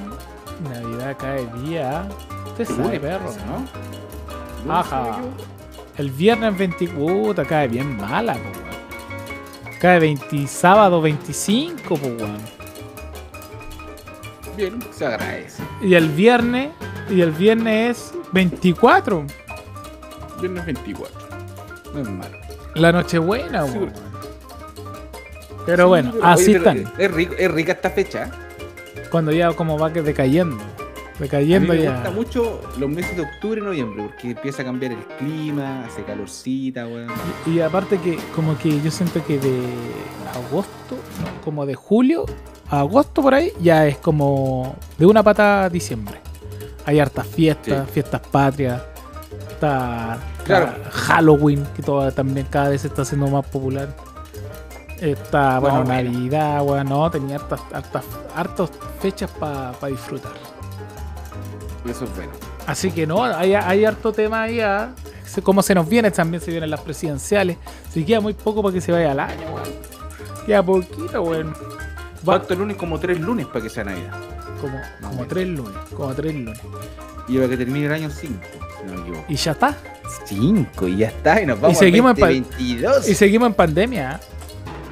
[0.63, 2.09] Navidad cae día.
[2.47, 3.33] Usted sabe, perro,
[4.65, 4.73] ¿no?
[4.73, 5.19] Ajá.
[5.99, 6.87] El viernes 20.
[6.91, 9.79] Puta, cae bien mala, po, weón.
[9.81, 12.39] Cae 20, sábado 25, po, weón.
[14.57, 15.65] Bien, se agradece.
[15.83, 16.71] Y el viernes,
[17.11, 19.27] y el viernes es 24.
[20.41, 21.19] Viernes 24.
[21.95, 22.37] No es malo.
[22.75, 23.93] La Nochebuena, Sí, weón.
[25.65, 26.93] Pero bueno, Sí, así oye, pero están.
[27.01, 28.31] Es, rico, es rica esta fecha.
[29.11, 30.57] Cuando ya como va que decayendo.
[30.57, 31.93] A mí Decayendo me ya.
[31.95, 36.03] gusta mucho los meses de octubre y noviembre porque empieza a cambiar el clima, hace
[36.05, 37.09] calorcita, weón.
[37.47, 39.63] Y aparte que como que yo siento que de
[40.35, 42.27] agosto, no, como de julio
[42.69, 46.21] a agosto por ahí, ya es como de una pata a diciembre.
[46.85, 47.93] Hay hartas fiestas, Sí.
[47.95, 48.83] fiestas patrias,
[49.57, 50.73] está Claro.
[50.93, 53.89] Halloween, que todo, también cada vez se está haciendo más popular.
[55.01, 55.85] Está, bueno.
[55.85, 60.33] Navidad, bueno, no, tenía hartas, hartas, hartas fechas para disfrutar.
[61.89, 62.33] Eso es bueno.
[62.67, 64.61] Así que no, hay, hay harto tema ahí.
[64.61, 64.91] ah.
[65.25, 67.59] Se- Como se nos viene, también se vienen las presidenciales.
[67.93, 69.69] Se queda muy poco para que se vaya al año, weón.
[70.47, 71.55] Queda poquito, weón.
[72.25, 74.13] Falta el lunes como tres lunes para que sea Navidad.
[74.61, 75.77] como, como tres lunes.
[75.95, 76.59] Como tres lunes.
[77.29, 79.25] Y para que termine el año 5, si no me equivoco.
[79.29, 79.77] Y ya está.
[80.27, 83.09] 5 y ya está, y nos vamos seguimos al en pa- 2022.
[83.09, 84.21] Y seguimos en pandemia.
[84.23, 84.27] ¿eh?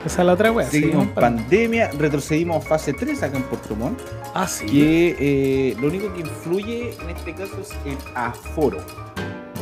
[0.07, 0.69] Esa es la otra wea.
[0.69, 4.01] Seguimos en pan- pandemia, retrocedimos a fase 3 acá en Puerto Montt,
[4.35, 4.67] Ah, sí.
[4.67, 8.79] que eh, lo único que influye en este caso es el aforo.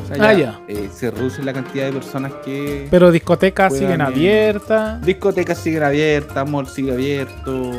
[0.03, 0.61] O sea, Ah, ya.
[0.66, 2.88] eh, se reduce la cantidad de personas que...
[2.90, 4.01] Pero discotecas siguen bien.
[4.01, 5.01] abiertas.
[5.03, 7.71] Discotecas siguen abiertas, mall sigue abierto.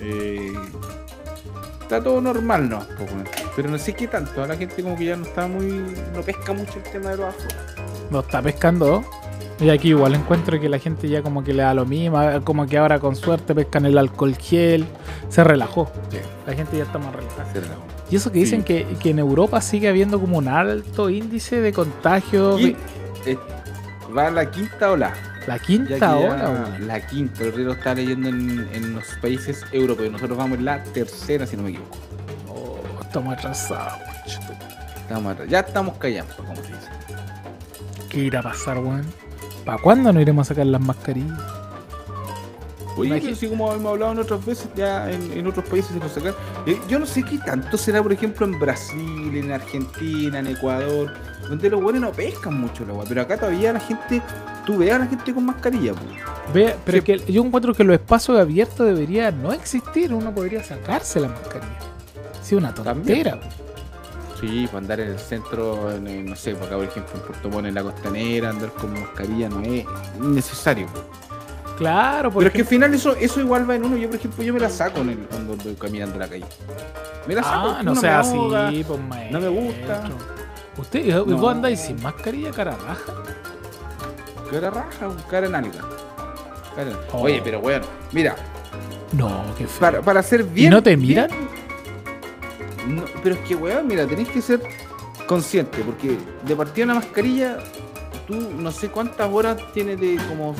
[0.00, 0.52] eh,
[1.82, 2.78] está todo normal, ¿no?
[3.56, 4.42] Pero no sé qué tanto.
[4.42, 5.66] A la gente como que ya no está muy...
[6.14, 7.34] No pesca mucho el tema de los.
[8.10, 9.02] Lo está pescando.
[9.58, 12.18] Y aquí igual encuentro que la gente ya como que le da lo mismo.
[12.44, 14.84] Como que ahora con suerte pescan el alcohol gel.
[15.30, 15.90] Se relajó.
[16.10, 16.18] Sí.
[16.46, 17.42] La gente ya está más relajada.
[17.44, 17.76] Hacer la-
[18.10, 18.66] Y eso que dicen Sí.
[18.66, 22.58] que, que en Europa sigue habiendo como un alto índice de contagio.
[22.58, 22.76] Y,
[23.24, 23.38] eh,
[24.16, 25.14] va a la quinta ola.
[25.46, 26.76] La quinta ola.
[26.80, 30.12] La quinta, el río está leyendo en, en los países europeos.
[30.12, 31.96] Nosotros vamos en la tercera, si no me equivoco.
[33.06, 34.00] Estamos atrasados.
[34.96, 35.48] Estamos atrás.
[35.48, 36.88] Ya estamos callando, como se dice.
[38.08, 39.06] ¿Qué irá a pasar, weón?
[39.64, 41.38] ¿Para cuándo nos iremos a sacar las mascarillas?
[42.98, 45.98] Oye, pero así como hemos hablado en otras veces, ya en, en otros países se
[45.98, 46.34] nos sacan.
[46.66, 51.12] Eh, yo no sé qué tanto será, por ejemplo, en Brasil, en Argentina, en Ecuador,
[51.46, 53.04] donde los buenos no pescan mucho el agua.
[53.06, 54.22] Pero acá todavía la gente,
[54.64, 56.54] tú ves a la gente con mascarilla, pues.
[56.54, 57.12] Ve, pero Sí.
[57.12, 60.14] es que yo encuentro que los espacios abiertos deberían no existir.
[60.14, 61.76] Uno podría sacarse la mascarilla.
[62.46, 63.38] Sí, una tontera.
[64.40, 67.20] Sí, para andar en el centro, en, en, no sé, por acá por ejemplo en
[67.22, 69.84] Puerto Montt, en la costanera, andar con mascarilla no es
[70.20, 70.86] necesario.
[71.78, 73.96] Claro, Pero porque es que al final eso, eso igual va en uno.
[73.96, 76.44] Yo, por ejemplo, yo me la saco en el- cuando voy caminando en la calle.
[77.26, 77.74] Me la saco.
[77.78, 80.02] Ah, no me sea así, pues no me gusta.
[80.78, 81.48] ¿Usted, y vos No.
[81.48, 83.12] andáis sin mascarilla, cara raja?
[84.50, 85.80] Cara raja, cara nalga.
[86.76, 87.22] Cara- Oh.
[87.22, 88.36] Oye, pero bueno, mira,
[89.12, 89.80] No, qué feo.
[89.80, 90.70] para, para ser bien.
[90.70, 91.30] no te bien- miran?
[92.86, 94.60] No, pero es que, weón, mira, tenés que ser
[95.26, 97.58] consciente, porque de partida una mascarilla,
[98.26, 100.54] tú no sé cuántas horas tienes de como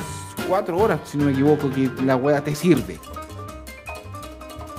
[0.48, 2.98] cuatro horas, si no me equivoco, que la weá te sirve.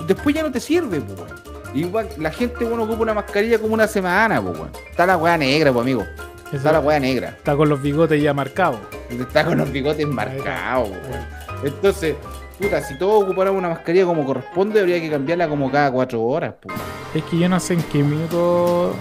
[0.06, 1.38] Después ya no te sirve, pues, weón.
[1.74, 4.70] Igual la gente, bueno, ocupa una mascarilla como una semana, pues, weón.
[4.90, 6.02] Está la weá negra, pues, amigo.
[6.48, 7.28] Eso Está la weá negra.
[7.30, 8.80] está con los bigotes ya marcados.
[9.10, 11.26] Está con los bigotes marcados, weón.
[11.64, 12.16] Entonces,
[12.58, 16.54] puta, si todos ocupáramos una mascarilla como corresponde, habría que cambiarla como cada cuatro horas,
[16.60, 16.76] pues.
[17.14, 18.94] Es que yo no sé en qué minuto.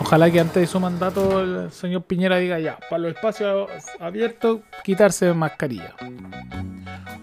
[0.00, 3.68] Ojalá que antes de su mandato el señor Piñera diga ya, para los espacios
[4.00, 5.94] abiertos, quitarse mascarilla.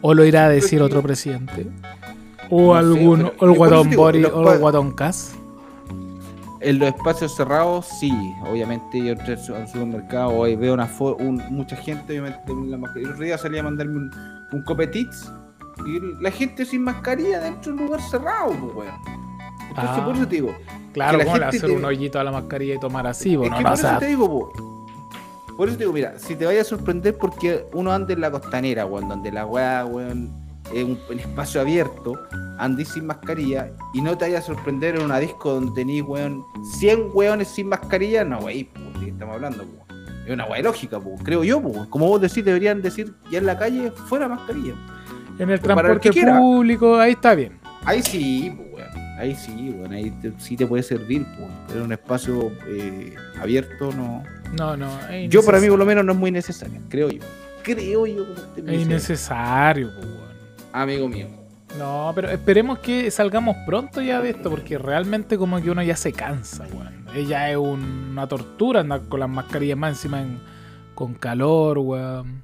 [0.02, 1.68] O lo irá a decir otro presidente.
[2.50, 5.36] O No sé, algún, pero- o el guatón Boris, o el guatón Cas.
[6.62, 8.12] En los espacios cerrados, sí,
[8.46, 10.90] obviamente yo entré al su- al supermercado hoy veo una
[11.20, 13.08] un- mucha gente, obviamente en la mascarilla.
[13.10, 14.12] El otro día salí a mandarme un,
[14.52, 14.64] un
[15.86, 18.96] y la gente sin mascarilla dentro de un lugar cerrado, pues weón.
[19.70, 20.06] Entonces Ah.
[20.06, 20.56] por eso te digo,
[20.94, 23.34] Claro, la ¿cómo le hacer te- un hoyito a la mascarilla y tomar así?
[23.34, 24.54] es Bueno, que no, por eso te digo, po.
[25.56, 28.32] por eso te digo, mira, si te vayas a sorprender porque uno anda en la
[28.32, 30.30] costanera, weón, donde la weá, weón,
[30.74, 32.14] es un, el espacio abierto,
[32.60, 36.44] andís sin mascarilla y no te vayas a sorprender en una disco donde tenéis, weón,
[36.80, 39.86] 100 weones sin mascarilla, no, wey, ¿de qué estamos hablando, po?
[40.26, 41.88] Es una weá lógica, po, creo yo, po.
[41.90, 44.74] como vos decís, deberían decir ya en la calle, fuera mascarilla.
[45.40, 47.60] En el el transporte público, ahí está bien.
[47.86, 48.90] Ahí sí, po, weón.
[49.20, 49.92] Ahí sí, weón.
[49.94, 51.26] Ahí te- sí te puede servir.
[51.68, 54.24] Pero en un espacio eh, abierto no.
[54.58, 54.90] No, no.
[55.30, 57.22] Yo para mí por lo menos no es muy necesario, creo yo.
[57.64, 58.26] Creo yo
[58.56, 60.30] como Es innecesario, pues, weón.
[60.74, 61.28] amigo mío.
[61.78, 65.96] No, pero esperemos que salgamos pronto ya de esto, porque realmente como que uno ya
[65.96, 67.06] se cansa, weón.
[67.16, 70.40] Ella es un- una tortura andar con las mascarillas más encima en-
[70.96, 72.44] con calor, weón.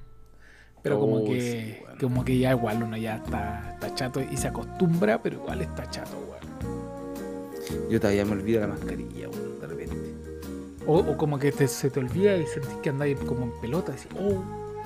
[0.85, 4.47] Pero como que sí, como que ya igual uno ya está, está chato y se
[4.47, 7.89] acostumbra, pero igual está chato, weón.
[7.89, 9.95] Yo todavía me olvido la mascarilla, weón, de repente.
[10.87, 13.91] O, o como que te- se te olvida y sentís que andáis como en pelota,
[13.91, 14.43] y decís, oh,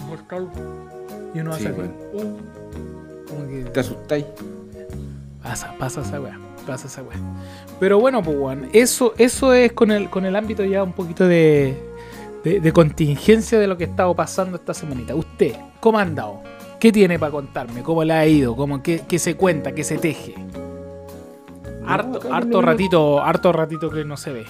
[0.07, 0.49] mortal.
[1.35, 1.93] Y uno Sí, hace así, weón.
[2.15, 3.29] oh.
[3.29, 4.25] Como que Te asustáis.
[5.43, 6.37] Pasa, pasa esa weá,
[6.67, 7.17] pasa esa weá.
[7.79, 11.27] Pero bueno, pues weón, eso, eso es con el, con el ámbito ya un poquito
[11.27, 11.77] de,
[12.43, 15.15] de, de contingencia de lo que ha estado pasando esta semanita.
[15.15, 16.41] Usted, ¿cómo ha andado?
[16.79, 17.83] ¿Qué tiene para contarme?
[17.83, 18.55] ¿Cómo le ha ido?
[18.55, 19.73] ¿Cómo, qué, qué se cuenta?
[19.73, 20.35] ¿Qué se teje?
[21.85, 24.45] Harto, ratito, harto ratito que no se ve.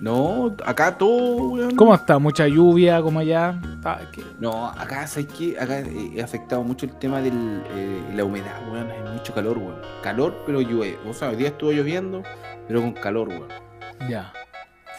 [0.00, 1.76] No, acá todo, weón.
[1.76, 2.18] ¿Cómo está?
[2.18, 3.02] ¿Mucha lluvia?
[3.02, 3.60] ¿Cómo allá?
[4.12, 4.22] ¿qué?
[4.38, 5.60] No, acá, ¿sabes qué?
[5.60, 7.30] Acá eh, he afectado mucho el tema de
[8.14, 8.90] la humedad, weón.
[8.90, 9.76] Hay mucho calor, weón.
[10.02, 10.98] Calor, pero llueve.
[11.06, 12.22] O sea, hoy día estuvo lloviendo,
[12.66, 13.48] pero con calor, weón.
[14.08, 14.32] Ya.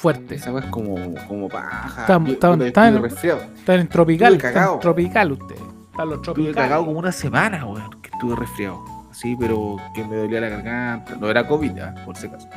[0.01, 0.35] Fuerte.
[0.35, 0.95] Esa es como,
[1.27, 2.01] como paja.
[2.01, 4.79] Está- Yo- está- puta, está estuve en- tropical, Estuve está en cagao.
[4.79, 5.55] tropical usted.
[5.55, 6.55] Está en los Estuve tropicales.
[6.55, 8.83] cagado como una semana, weón, que estuve resfriado.
[9.11, 11.15] Sí, pero que me dolía la garganta.
[11.19, 11.71] No era COVID,
[12.05, 12.47] por si acaso.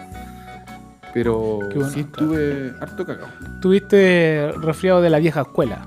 [1.12, 3.28] Pero bueno, sí estuve harto cagado.
[3.60, 5.84] Tuviste resfriado de la vieja escuela.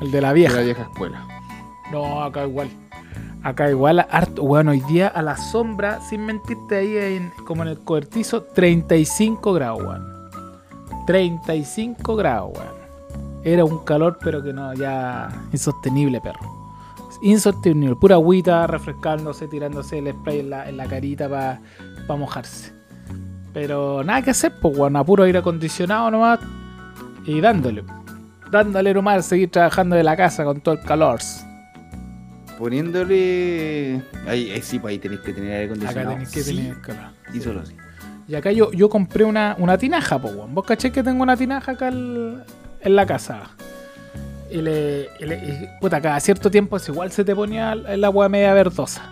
[0.00, 0.56] El de la De vieja.
[0.56, 1.26] la vieja escuela.
[1.92, 2.68] No, acá igual.
[3.42, 4.42] Acá igual, harto.
[4.42, 9.52] Bueno, hoy día a la sombra, sin mentirte ahí, en, como en el cobertizo, 35
[9.54, 10.17] grados, weón.
[11.08, 13.42] 35 grados, weón.
[13.42, 16.38] Era un calor, pero que no, ya insostenible, perro.
[17.22, 17.96] Insostenible.
[17.96, 21.60] Pura agüita, refrescándose, tirándose el spray en la, en la carita para
[22.18, 22.74] mojarse.
[23.54, 24.96] Pero nada que hacer, pues, weón.
[24.96, 26.40] A puro aire acondicionado nomás.
[27.24, 27.84] Y dándole.
[28.50, 31.20] Dándole nomás, seguir trabajando de la casa con todo el calor.
[32.58, 34.02] Poniéndole.
[34.26, 36.10] Ahí, ahí sí, pues ahí tenés que tener aire Acá acondicionado.
[36.10, 37.04] tenéis que Sí, tener calor.
[37.32, 37.74] Y solo así.
[38.28, 40.54] Y acá yo, yo compré una, una tinaja, po, weón.
[40.54, 42.42] Vos caché que tengo una tinaja acá el-
[42.82, 43.50] en la casa.
[44.50, 48.04] Y le, y le- y, puta, cada cierto tiempo es igual se te ponía el
[48.04, 49.02] agua media verdosa.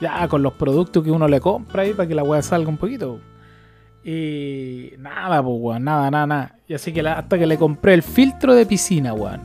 [0.00, 2.76] Ya con los productos que uno le compra ahí para que la weá salga un
[2.76, 3.20] poquito.
[4.04, 6.58] Y nada, pues, weón, nada, nada, nada.
[6.66, 9.40] Y así que la- hasta que le compré el filtro de piscina, weón.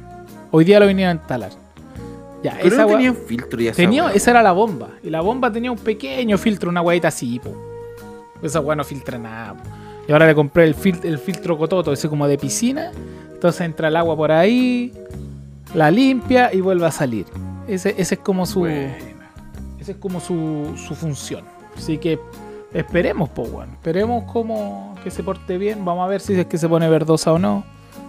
[0.52, 1.52] Hoy día lo vinieron a instalar.
[2.44, 4.90] Ya, Pero esa no weá- tenían filtro ya Tenía, esa era la bomba.
[5.04, 7.69] Y la bomba tenía un pequeño filtro, una guayita así, po.
[8.42, 9.64] Esa weá no filtra nada, po.
[10.08, 12.92] Y ahora le compré el, fil- el filtro cototo, ese como de piscina.
[13.34, 14.92] Entonces entra el agua por ahí,
[15.74, 17.26] la limpia y vuelve a salir.
[17.68, 18.66] Ese, ese es como su.
[18.66, 21.46] Ese es como su, su función.
[21.78, 22.20] Así que
[22.74, 23.72] esperemos, po, weón.
[23.74, 25.86] Esperemos como que se porte bien.
[25.86, 27.64] Vamos a ver si es que se pone verdosa o no.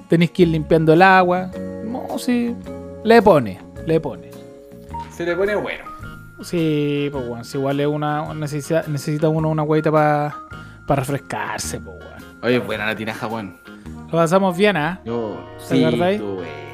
[0.08, 1.50] Tenéis que ir limpiando el agua.
[1.84, 2.54] No, sí.
[3.04, 4.30] Le pone, le pone.
[5.14, 5.84] Se le pone bueno.
[6.42, 10.34] Sí, pues bueno, si igual es una necesita, necesita uno una hueita para
[10.88, 12.26] refrescarse, pues bueno.
[12.42, 13.58] Oye, buena la tinaja, weón.
[14.10, 15.00] Lo pasamos bien, ¿ah?
[15.04, 16.70] Yo, ¿Te sí, tú, bueno.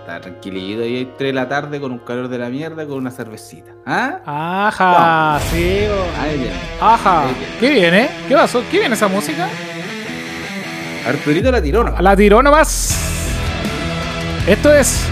[0.00, 3.12] Está tranquilito ahí 3 de la tarde con un calor de la mierda con una
[3.12, 3.70] cervecita.
[3.86, 4.18] ¿Ah?
[4.26, 6.20] Ajá, sí, bo.
[6.20, 6.52] Ahí bien.
[6.80, 7.26] ajá.
[7.26, 7.50] Ahí bien.
[7.60, 8.10] ¿Qué viene?
[8.26, 8.64] ¿Qué pasó?
[8.68, 9.48] ¿Qué viene esa música?
[11.06, 12.00] Arturito la tiró, ¿no?
[12.00, 12.98] La tiró nomás.
[14.46, 15.06] Esto es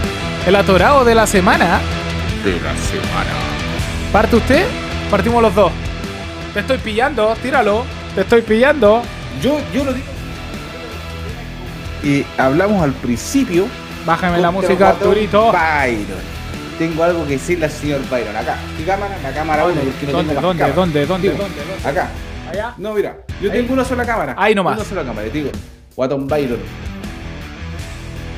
[0.45, 1.79] el atorado de la semana.
[2.43, 3.60] De la semana.
[4.11, 4.65] ¿Parte usted?
[5.09, 5.71] Partimos los dos.
[6.53, 7.85] Te estoy pillando, tíralo.
[8.13, 9.01] Te estoy pillando.
[9.41, 10.05] Yo, yo lo digo.
[12.03, 13.67] Y hablamos al principio.
[14.05, 15.53] Bájame la música, Arturito.
[15.53, 16.41] Byron.
[16.77, 18.35] Tengo algo que decirle al señor Byron.
[18.35, 18.57] Acá.
[18.77, 19.17] ¿Qué cámara?
[19.23, 21.89] La cámara 1 porque no ¿Dónde, tengo dónde, dónde, dónde, Digo, dónde, dónde?
[21.89, 22.09] Acá.
[22.49, 22.73] Allá.
[22.77, 23.17] No, mira.
[23.41, 23.59] Yo Ahí.
[23.59, 24.35] tengo una sola cámara.
[24.37, 24.75] Ahí nomás.
[24.75, 25.27] Una sola cámara.
[25.27, 25.51] Te digo.
[25.95, 26.59] Guatón Byron.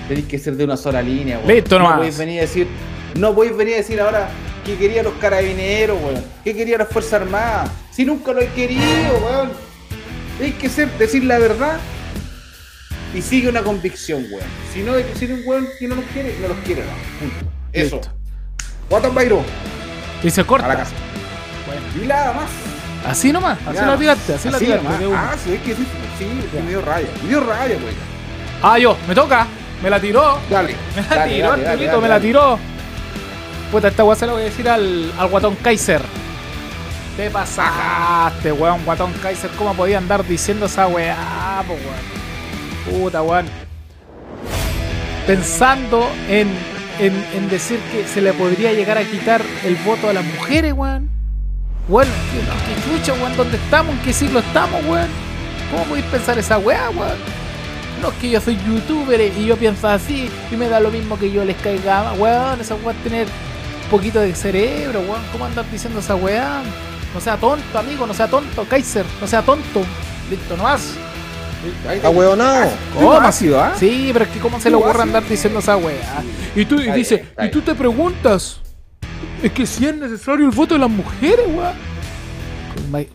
[0.08, 1.42] Tenéis que ser de una sola línea.
[1.48, 1.98] Listo no nomás.
[1.98, 2.68] podéis venir a decir.
[3.16, 4.30] No podéis venir a decir ahora
[4.64, 6.24] que quería los carabineros, weón.
[6.44, 7.70] Que quería las Fuerzas Armadas.
[7.92, 9.52] Si nunca lo he querido, weón.
[10.42, 11.78] Hay que ser, decir la verdad.
[13.14, 14.48] Y sigue una convicción, weón.
[14.74, 16.92] Si no, si eres un weón que no los quiere, no los quiere, no.
[17.20, 17.54] Punto.
[17.72, 18.02] Eso.
[18.90, 19.44] Guatón Byron.
[20.24, 20.76] Y se A la corta.
[20.76, 20.92] casa.
[22.02, 22.50] Y nada más.
[23.06, 24.98] Así nomás, así la tiraste, así, la tiraste.
[25.06, 25.14] de.
[25.14, 25.86] Ah, sí, es que sí.
[26.18, 27.08] Sí, que me dio raya.
[27.22, 27.96] Me dio raya, weón.
[28.62, 29.46] Ah, yo, me toca.
[29.82, 30.40] Me la tiró.
[30.50, 30.74] Dale.
[30.96, 32.60] Me la dale, tiró, dale, dale, me la tiró.
[33.74, 36.00] Puta, esta weá se la voy a decir al, al guatón Kaiser.
[37.18, 39.50] Te pasaste, weón, guatón Kaiser.
[39.58, 43.02] ¿Cómo podía andar diciendo esa weá, po, weón?
[43.02, 43.48] Puta, weón.
[45.26, 46.52] Pensando en,
[47.00, 51.10] en, decir que se le podría llegar a quitar el voto a las mujeres, weón.
[51.90, 52.42] Weón, ¿qué,
[52.76, 53.36] qué chucha, weón?
[53.36, 53.96] ¿Dónde estamos?
[53.96, 55.10] ¿En qué siglo estamos, weón?
[55.72, 57.18] ¿Cómo podéis pensar esa weá, weón?
[58.04, 61.18] No es que yo soy youtuber y yo pienso así y me da lo mismo
[61.18, 62.14] que yo les caiga.
[62.14, 63.26] Weón, esa es tener
[63.94, 65.22] poquito de cerebro, weón.
[65.32, 66.64] ¿Cómo andar diciendo esa weá?
[67.14, 69.84] No sea tonto, amigo, no sea tonto, Kaiser, no sea tonto.
[70.32, 70.96] Listo, no más.
[71.88, 72.72] Ahí Está hueonado.
[72.96, 73.12] ¿Cómo?
[73.12, 73.74] ácido, ¿ah?
[73.78, 76.24] Sí, pero es que cómo se le ocurre andar diciendo esa weá.
[76.56, 78.62] Y tú y dice, y tú te preguntas,
[79.44, 81.94] es que si es necesario el voto de las mujeres, weón.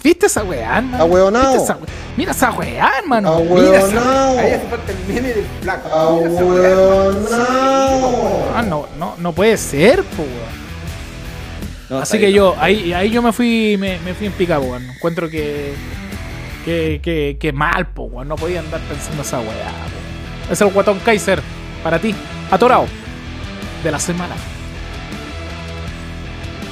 [0.05, 1.03] ¿Viste esa weá, hermano?
[1.03, 1.43] Ahueonao.
[1.55, 1.87] ¿Viste esa weá?
[2.17, 3.29] Mira esa weá, hermano.
[3.33, 4.39] Ahueonao.
[4.39, 6.17] Ahí hace falta el meme del flaco.
[6.19, 8.53] Mira esa weá, Ahueonao.
[8.55, 10.48] Ah, no, no, no puede ser, po, weón.
[11.89, 12.63] No, Así que bien, yo, no.
[12.63, 14.85] ahí, ahí yo me fui, me, me fui en pica, weón.
[14.91, 15.75] Encuentro que,
[16.65, 18.29] que, que, que mal, po, weón.
[18.29, 20.53] No podía andar pensando esa weá, po.
[20.53, 21.43] Es el guatón Kaiser,
[21.83, 22.15] para ti,
[22.51, 22.87] atorado,
[23.83, 24.35] de la semana.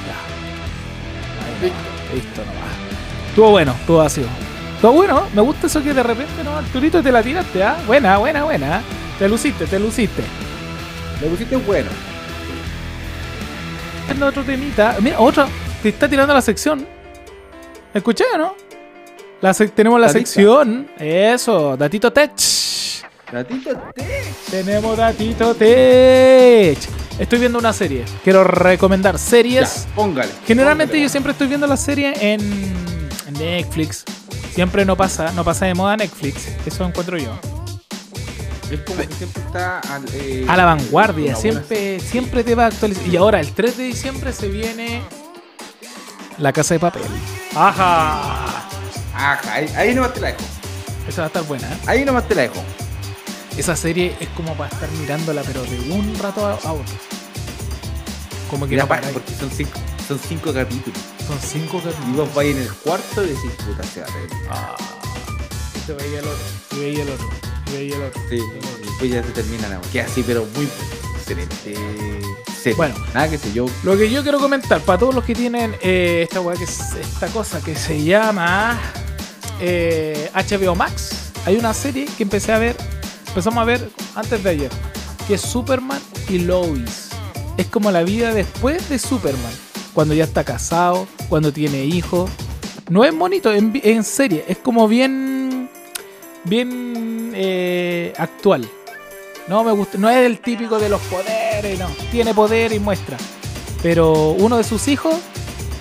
[0.07, 1.45] Ya.
[1.45, 2.75] Ahí nomás, listo nomás.
[3.29, 4.27] Estuvo bueno, estuvo ácido.
[4.75, 6.55] Estuvo bueno, me gusta eso que de repente, ¿no?
[6.57, 7.77] Arturito te la tiraste, ¿ah?
[7.87, 8.81] Buena, buena, buena.
[9.19, 10.23] Te luciste, te luciste.
[11.21, 11.89] Le pusiste bueno.
[14.21, 14.97] Otro temita.
[15.01, 15.47] Mira, otra.
[15.83, 16.85] Te está tirando la sección.
[17.93, 18.55] ¿Escuché no?
[19.41, 20.25] La tenemos la Datita.
[20.25, 20.89] sección.
[20.97, 22.31] Eso, Datito Tech.
[23.31, 24.23] Ratito te.
[24.49, 26.77] Tenemos Datito Tech.
[27.19, 28.05] Estoy viendo una serie.
[28.23, 29.85] Quiero recomendar series.
[29.87, 30.31] Ya, póngale.
[30.45, 31.03] Generalmente Póngale.
[31.03, 32.41] yo siempre estoy viendo la serie en,
[33.27, 34.03] en Netflix.
[34.53, 36.47] Siempre no pasa, no pasa de moda Netflix.
[36.65, 37.37] Eso encuentro yo.
[38.71, 42.67] Es como que siempre está al, eh, A la vanguardia, siempre, siempre te va a
[42.67, 43.07] actualizar.
[43.07, 45.01] Y ahora, el 3 de diciembre se viene
[46.37, 47.03] La Casa de Papel.
[47.55, 48.67] ¡Ajá!
[49.13, 50.41] Ajá, ahí, ahí nomás te la dejo.
[51.07, 51.77] Esa va a estar buena, ¿eh?
[51.87, 52.61] Ahí nomás te la dejo.
[53.57, 56.95] Esa serie es como para estar mirándola, pero de un rato a, a otro.
[58.49, 59.13] Como que Mira, no paráis.
[59.13, 60.99] porque son cinco, son cinco capítulos.
[61.25, 62.15] Son cinco Y capítulos.
[62.17, 64.11] vos vais en el cuarto y decís, puta, se va a.
[64.51, 64.75] Ah.
[65.75, 67.27] Y se veía el otro, y veía el otro,
[67.69, 68.21] y veía el otro.
[68.29, 70.67] Sí, y después ya se termina la Que así, pero muy
[71.15, 71.75] excelente.
[72.75, 72.95] Bueno.
[73.13, 73.67] nada que sé yo.
[73.83, 76.79] Lo que yo quiero comentar, para todos los que tienen eh, esta weá que es
[76.99, 78.79] esta cosa que se llama
[79.59, 82.75] eh, HBO Max, hay una serie que empecé a ver,
[83.27, 84.71] empezamos a ver antes de ayer,
[85.27, 87.09] que es Superman y Lois.
[87.57, 89.53] Es como la vida después de Superman,
[89.93, 92.29] cuando ya está casado, cuando tiene hijos.
[92.89, 95.69] No es bonito, en, en serie, es como bien,
[96.45, 96.86] bien
[97.39, 98.67] eh, actual.
[99.47, 101.87] No me gusta, no es el típico de los poderes, no.
[102.11, 103.15] Tiene poder y muestra.
[103.81, 105.15] Pero uno de sus hijos,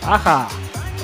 [0.02, 0.48] ajá,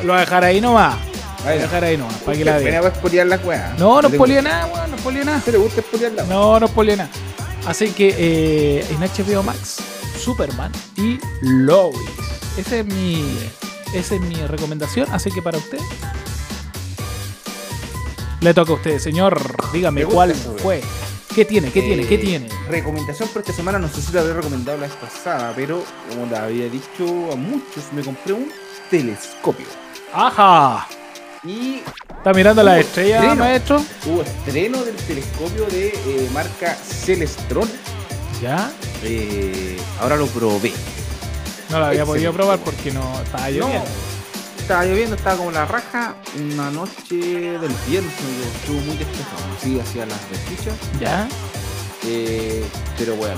[0.03, 0.97] lo voy a dejar ahí nomás.
[1.39, 3.79] Lo voy a dejar ahí nomás, para que la espolear las weas.
[3.79, 5.41] No, no polía nada, weón, no polía nada.
[5.41, 7.11] ¿Te gusta espolear las No, no polía nada.
[7.67, 9.79] Así que eh, en HBO Max,
[10.19, 11.97] Superman y Lois.
[12.59, 13.39] Esa es mi,
[13.95, 15.09] esa es mi recomendación.
[15.11, 15.79] Así que para usted,
[18.43, 19.41] le toca a usted, señor.
[19.73, 20.83] Dígame cuál fue.
[21.35, 21.71] ¿Qué tiene?
[21.71, 22.07] ¿Qué tiene?
[22.07, 22.49] ¿Qué Eh, tiene?
[22.69, 26.27] Recomendación por esta semana, no sé si la había recomendado la vez pasada, pero como
[26.31, 28.51] la había dicho a muchos, me compré un
[28.91, 29.67] telescopio.
[30.13, 30.87] ¡Ajá!
[31.45, 31.81] Y
[32.19, 33.35] ¿Está mirando la estrella, estreno.
[33.37, 33.85] maestro?
[34.07, 37.69] hubo estreno del telescopio de eh, marca Celestron.
[38.43, 38.71] ¿Ya?
[39.03, 40.73] Eh, ahora lo probé.
[41.71, 42.05] No la había Excelente.
[42.05, 43.79] podido probar porque no estaba lloviendo.
[43.79, 44.12] No,
[44.73, 46.15] estaba lloviendo, estaba como la raja.
[46.41, 47.15] Una noche
[47.59, 48.13] del viernes,
[48.57, 49.43] estuvo muy despejado.
[49.59, 50.75] Así hacía las desfichas.
[50.99, 51.29] ¿Ya?
[52.07, 52.65] Eh,
[52.99, 53.37] pero bueno,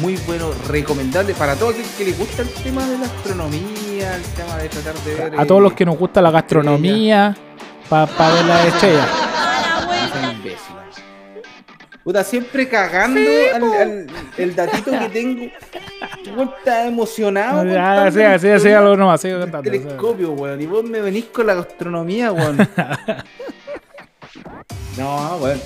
[0.00, 4.22] muy bueno, recomendable para todo aquel que le gusta el tema de la astronomía, el
[4.22, 5.40] tema de tratar de ver.
[5.40, 7.36] A todos los que nos gusta la gastronomía,
[7.88, 9.08] para ver la estrella.
[9.08, 10.60] No sean imbéciles.
[12.04, 13.20] Puta, siempre cagando
[13.54, 14.06] al, al-
[14.38, 15.46] el datito que tengo.
[16.58, 17.64] Estás emocionado.
[17.64, 19.70] Ya, contando así, así, así, algo nomás, sigue del contando.
[19.70, 20.60] telescopio, weón.
[20.60, 22.56] Y vos me venís con la gastronomía, weón.
[24.98, 25.60] no, weón.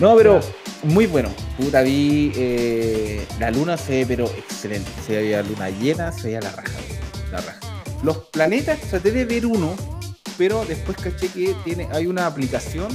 [0.00, 0.40] No, pero
[0.82, 1.30] muy bueno.
[1.56, 4.90] Puta, vi eh, la luna se ve, pero excelente.
[5.06, 7.58] Se veía luna llena, se veía la raja, weón, La raja.
[8.02, 9.74] Los planetas traté de ver uno,
[10.36, 12.88] pero después caché que tiene, hay una aplicación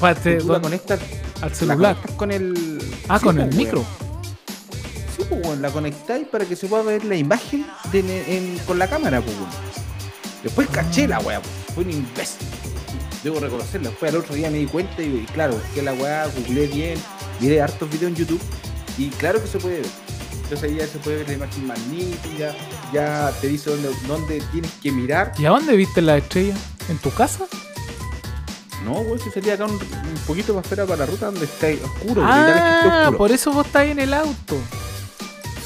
[0.00, 0.98] Pate, que tú la conectas,
[1.40, 1.94] al la celular.
[1.96, 2.78] conectas con el.
[3.08, 3.56] Ah, Sí, con el weón.
[3.56, 3.84] micro.
[5.30, 8.86] Pues, weón, la conectáis para que se pueda ver la imagen de- en- con la
[8.88, 9.34] cámara, pues.
[10.42, 12.46] Después caché la weá, pues, fue un imbécil.
[13.24, 13.90] Debo reconocerlo.
[13.90, 16.98] Después al otro día me di cuenta y, y claro, que la weá, googleé bien,
[17.40, 18.40] miré hartos videos en YouTube
[18.98, 19.90] y claro que se puede ver.
[20.44, 22.56] Entonces ahí ya se puede ver la imagen más nítida,
[22.92, 25.32] ya te dice dónde, dónde tienes que mirar.
[25.38, 26.54] ¿Y a dónde viste la estrella?
[26.88, 27.44] ¿En tu casa?
[28.84, 31.66] No, weón, si salía acá un, un poquito más fuera para la ruta donde está
[31.68, 32.14] oscuro.
[32.14, 32.24] que está
[32.82, 33.18] Ah, oscuro.
[33.18, 34.56] por eso vos estáis en el auto.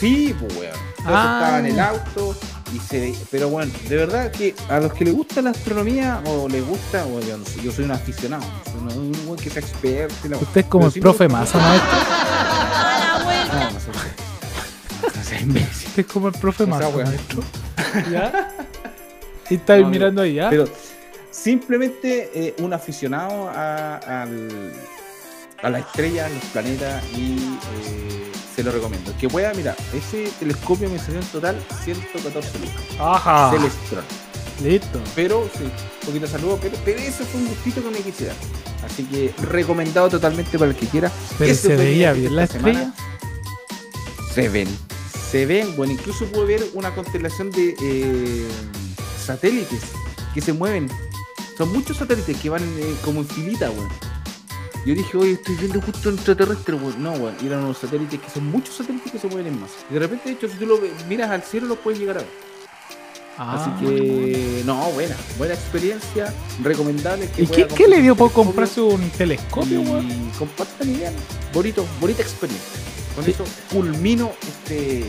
[0.04, 0.72] Sí, pues weón.
[0.98, 1.38] Entonces Ah.
[1.40, 2.36] estaba en el auto
[2.74, 6.20] y se ve- Pero bueno, de verdad que a los que les gusta la astronomía
[6.26, 9.36] o les gusta, o yo, no sé, yo soy un aficionado, soy un, un weón
[9.38, 10.14] que sea experto.
[10.24, 11.98] y la- Usted es como el profe Massa, maestro.
[13.54, 15.14] No, no soy.
[15.16, 15.88] No seas imbécil.
[15.88, 17.06] Usted es como el profe Massa, wea.
[17.06, 17.42] maestro.
[18.10, 18.50] ¿Ya?
[19.48, 20.50] Y estáis No, mirando ahí, ¿ya?
[20.50, 20.68] Pero
[21.30, 24.72] simplemente eh, un aficionado a, al-
[25.62, 29.12] a la estrella, a los planetas y eh, se lo recomiendo.
[29.18, 32.74] Que pueda, mira, ese telescopio me salió en total 114 lucas.
[32.98, 33.50] Ajá.
[33.52, 34.04] Celestron.
[34.62, 35.00] Listo.
[35.16, 38.34] Pero sí, un poquito de saludo, pero, pero eso fue un gustito que me quisiera.
[38.84, 41.10] Así que recomendado totalmente para el que quiera.
[41.38, 42.82] Pero Ese se veía bien la semana.
[42.94, 42.94] estrella.
[44.34, 44.68] Se ven.
[45.30, 45.74] Se ven.
[45.76, 48.46] Bueno, incluso pude ver una constelación de eh,
[49.24, 49.80] satélites
[50.34, 50.88] que se mueven.
[51.56, 53.88] Son muchos satélites que van eh, como en filita, weón.
[54.84, 57.02] Yo dije, oye, estoy viendo justo un extraterrestre, weón.
[57.02, 57.34] No, weón.
[57.44, 59.74] Eran unos satélites que son muchos satélites que se mueven en masa.
[59.90, 60.78] Y de repente, de hecho, si tú lo
[61.08, 62.28] miras al cielo, los puedes llegar a ver.
[63.38, 63.56] Ah.
[63.58, 66.32] Así que, no, buena, buena experiencia,
[66.62, 67.28] recomendable.
[67.30, 70.08] Que ¿Y qué, qué le dio por comprarse un telescopio, weón?
[70.10, 71.14] Y compartan vean.
[71.52, 72.80] Bonito, bonita experiencia.
[73.14, 73.30] Con Sí.
[73.30, 75.04] eso culmino este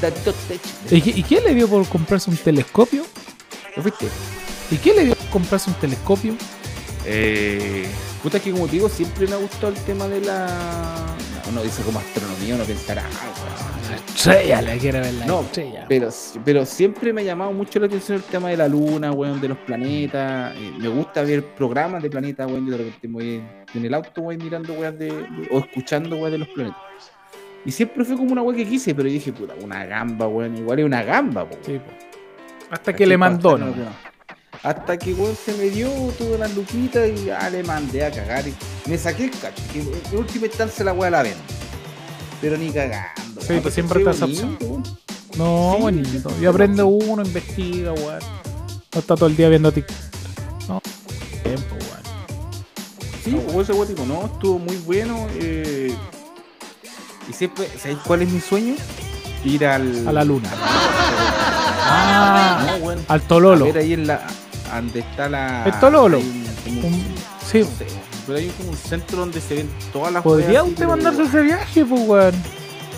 [0.00, 0.60] datito tech.
[0.90, 3.04] ¿Y qué, y qué le dio por comprarse un telescopio?
[3.76, 4.08] ¿Lo fuiste?
[4.70, 6.34] ¿Y qué le dio por comprarse un telescopio?
[7.06, 7.86] Eh,
[8.24, 10.48] puta que como te digo, siempre me ha gustado el tema de la...
[11.48, 15.84] uno dice como astronomía, uno pensará, ah, La estrella, le quiere ver la No, estrella.
[15.88, 16.08] pero,
[16.44, 19.48] pero siempre me ha llamado mucho la atención el tema de la luna, weón, de
[19.48, 20.54] los planetas.
[20.56, 22.64] eh, me gusta ver programas de planetas, weón.
[22.66, 23.42] Yo de repente voy
[23.74, 25.10] en el auto, weón, mirando weón de,
[25.50, 26.80] o escuchando weón de los planetas.
[27.66, 30.56] Y siempre fue como una weón que quise, pero dije, puta, una gamba, weón.
[30.56, 31.82] Igual es una gamba, po, Sí, weón.
[31.82, 31.90] po.
[32.70, 33.66] Hasta que le mandó, ¿no?
[34.64, 35.88] Hasta que weón se me dio
[36.18, 38.44] todas las luquitas y ya le mandé a cagar.
[38.48, 38.54] Y
[38.88, 39.62] me saqué el cacho.
[39.72, 41.38] Que en última instancia la weá la vendo.
[42.40, 43.40] Pero ni cagando.
[43.42, 44.58] Sí, weón, pues siempre porque está es esa opción.
[44.70, 44.82] weón.
[45.36, 46.30] No, Sí, bonito.
[46.30, 46.88] sí, Y aprende sí.
[46.90, 48.20] uno, investiga, weón.
[48.94, 49.96] No está todo el día viendo TikTok.
[50.68, 50.80] No.
[51.42, 52.64] Tiempo, weón.
[53.22, 55.26] Sí, o ese gótico, no, estuvo muy bueno.
[55.34, 55.94] eh,
[57.28, 58.74] y siempre, ¿sabéis cuál es mi sueño?
[59.44, 60.08] Ir al.
[60.08, 60.48] A la luna.
[61.86, 63.02] Ah, No, bueno.
[63.08, 63.66] al A Tololo.
[63.66, 64.20] ver ahí en la.
[64.74, 65.64] Donde está la.
[65.66, 66.20] ¿El Tololo?
[66.20, 67.86] sí, no sé,
[68.26, 71.22] pero hay como un centro donde se ven todas las ¿podría weas así, usted mandarse
[71.22, 72.34] ese viaje, pues, weón?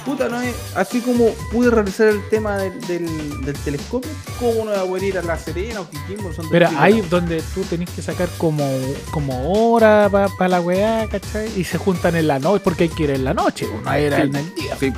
[0.05, 0.55] Puta, no es.
[0.77, 4.09] Así como pude realizar el tema del, del, del telescopio,
[4.39, 6.33] ¿cómo no va a poder ir a La Serena o Quiquimbo?
[6.33, 8.65] Son Pero ahí donde tú tenés que sacar como,
[9.11, 10.09] como hora
[10.39, 11.51] para la weá, ¿cachai?
[11.59, 14.07] Y se juntan en la noche, porque hay que ir en la noche, hay que
[14.07, 14.21] ir Sí.
[14.23, 14.77] en el día.
[14.79, 14.93] Sí.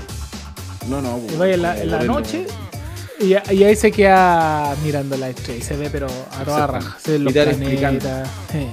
[0.88, 1.20] No, no.
[1.32, 2.46] Y vaya en la, en la noche
[3.20, 6.06] y, y ahí se queda mirando la estrella y se ve, pero
[6.38, 6.96] a toda raja.
[7.02, 8.28] Se ven los planetas.
[8.52, 8.68] Sí.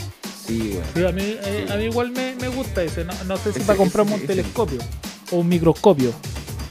[0.47, 0.83] Sí, weón.
[0.93, 3.03] Sí, a, mí, eh, a mí igual me, me gusta ese.
[3.03, 4.35] No, no sé si Ese- para comprarme ese- un ese.
[4.41, 4.79] telescopio
[5.31, 6.11] o un microscopio.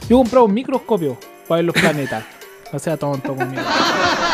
[0.09, 1.17] Yo he comprado un microscopio
[1.47, 2.23] para ver los planetas.
[2.71, 3.61] No sea tonto conmigo.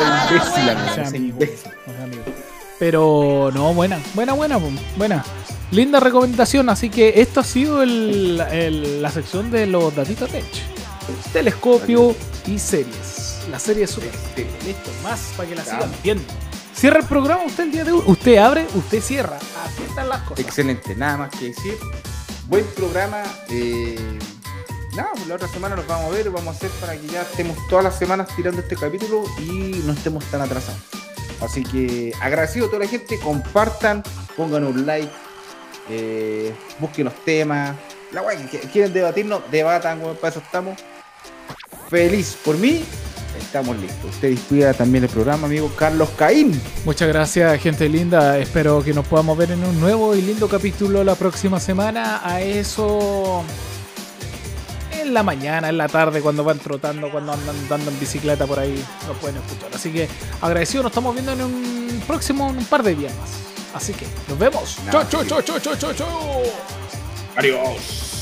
[0.00, 1.38] Era imbécil, amigo, No sea amigo.
[1.86, 2.22] No sea amigo.
[2.78, 4.58] Pero no, buena, buena, buena,
[4.96, 5.24] buena.
[5.70, 10.44] Linda recomendación, así que esto ha sido el- el- la sección de los datitos tech.
[11.32, 12.14] Telescopio
[12.46, 13.40] y series.
[13.50, 14.10] La serie es súper.
[14.64, 16.24] Listo, más para que la sigan viendo.
[16.74, 18.02] Cierra el programa usted el día de hoy.
[18.06, 19.38] Usted abre, usted cierra.
[19.64, 20.44] Así están las cosas.
[20.44, 21.76] Excelente, nada más que decir.
[22.46, 23.22] Buen programa.
[23.48, 24.18] eh,
[24.96, 27.22] nada, pues la otra semana nos vamos a ver, vamos a hacer para que ya
[27.22, 30.80] estemos todas las semanas tirando este capítulo y no estemos tan atrasados.
[31.40, 34.02] Así que agradecido a toda la gente, compartan,
[34.36, 35.10] pongan un like,
[35.88, 37.76] eh, busquen los temas.
[38.12, 40.78] La guay, que quieren debatirnos, debatan, weón, para eso estamos.
[41.90, 42.84] Feliz por mí,
[43.36, 44.14] estamos listos.
[44.14, 46.58] Usted descuida también el programa, amigo Carlos Caín.
[46.84, 48.38] Muchas gracias, gente linda.
[48.38, 52.20] Espero que nos podamos ver en un nuevo y lindo capítulo la próxima semana.
[52.22, 53.42] A eso.
[54.92, 58.60] En la mañana, en la tarde, cuando van trotando, cuando andan dando en bicicleta por
[58.60, 59.70] ahí, nos pueden escuchar.
[59.74, 60.08] Así que
[60.40, 63.30] agradecido, nos estamos viendo en un próximo, en un par de días más.
[63.74, 64.78] Así que nos vemos.
[64.92, 66.42] Chau, chau, chau, chau, chau, chau.
[67.36, 68.19] Adiós.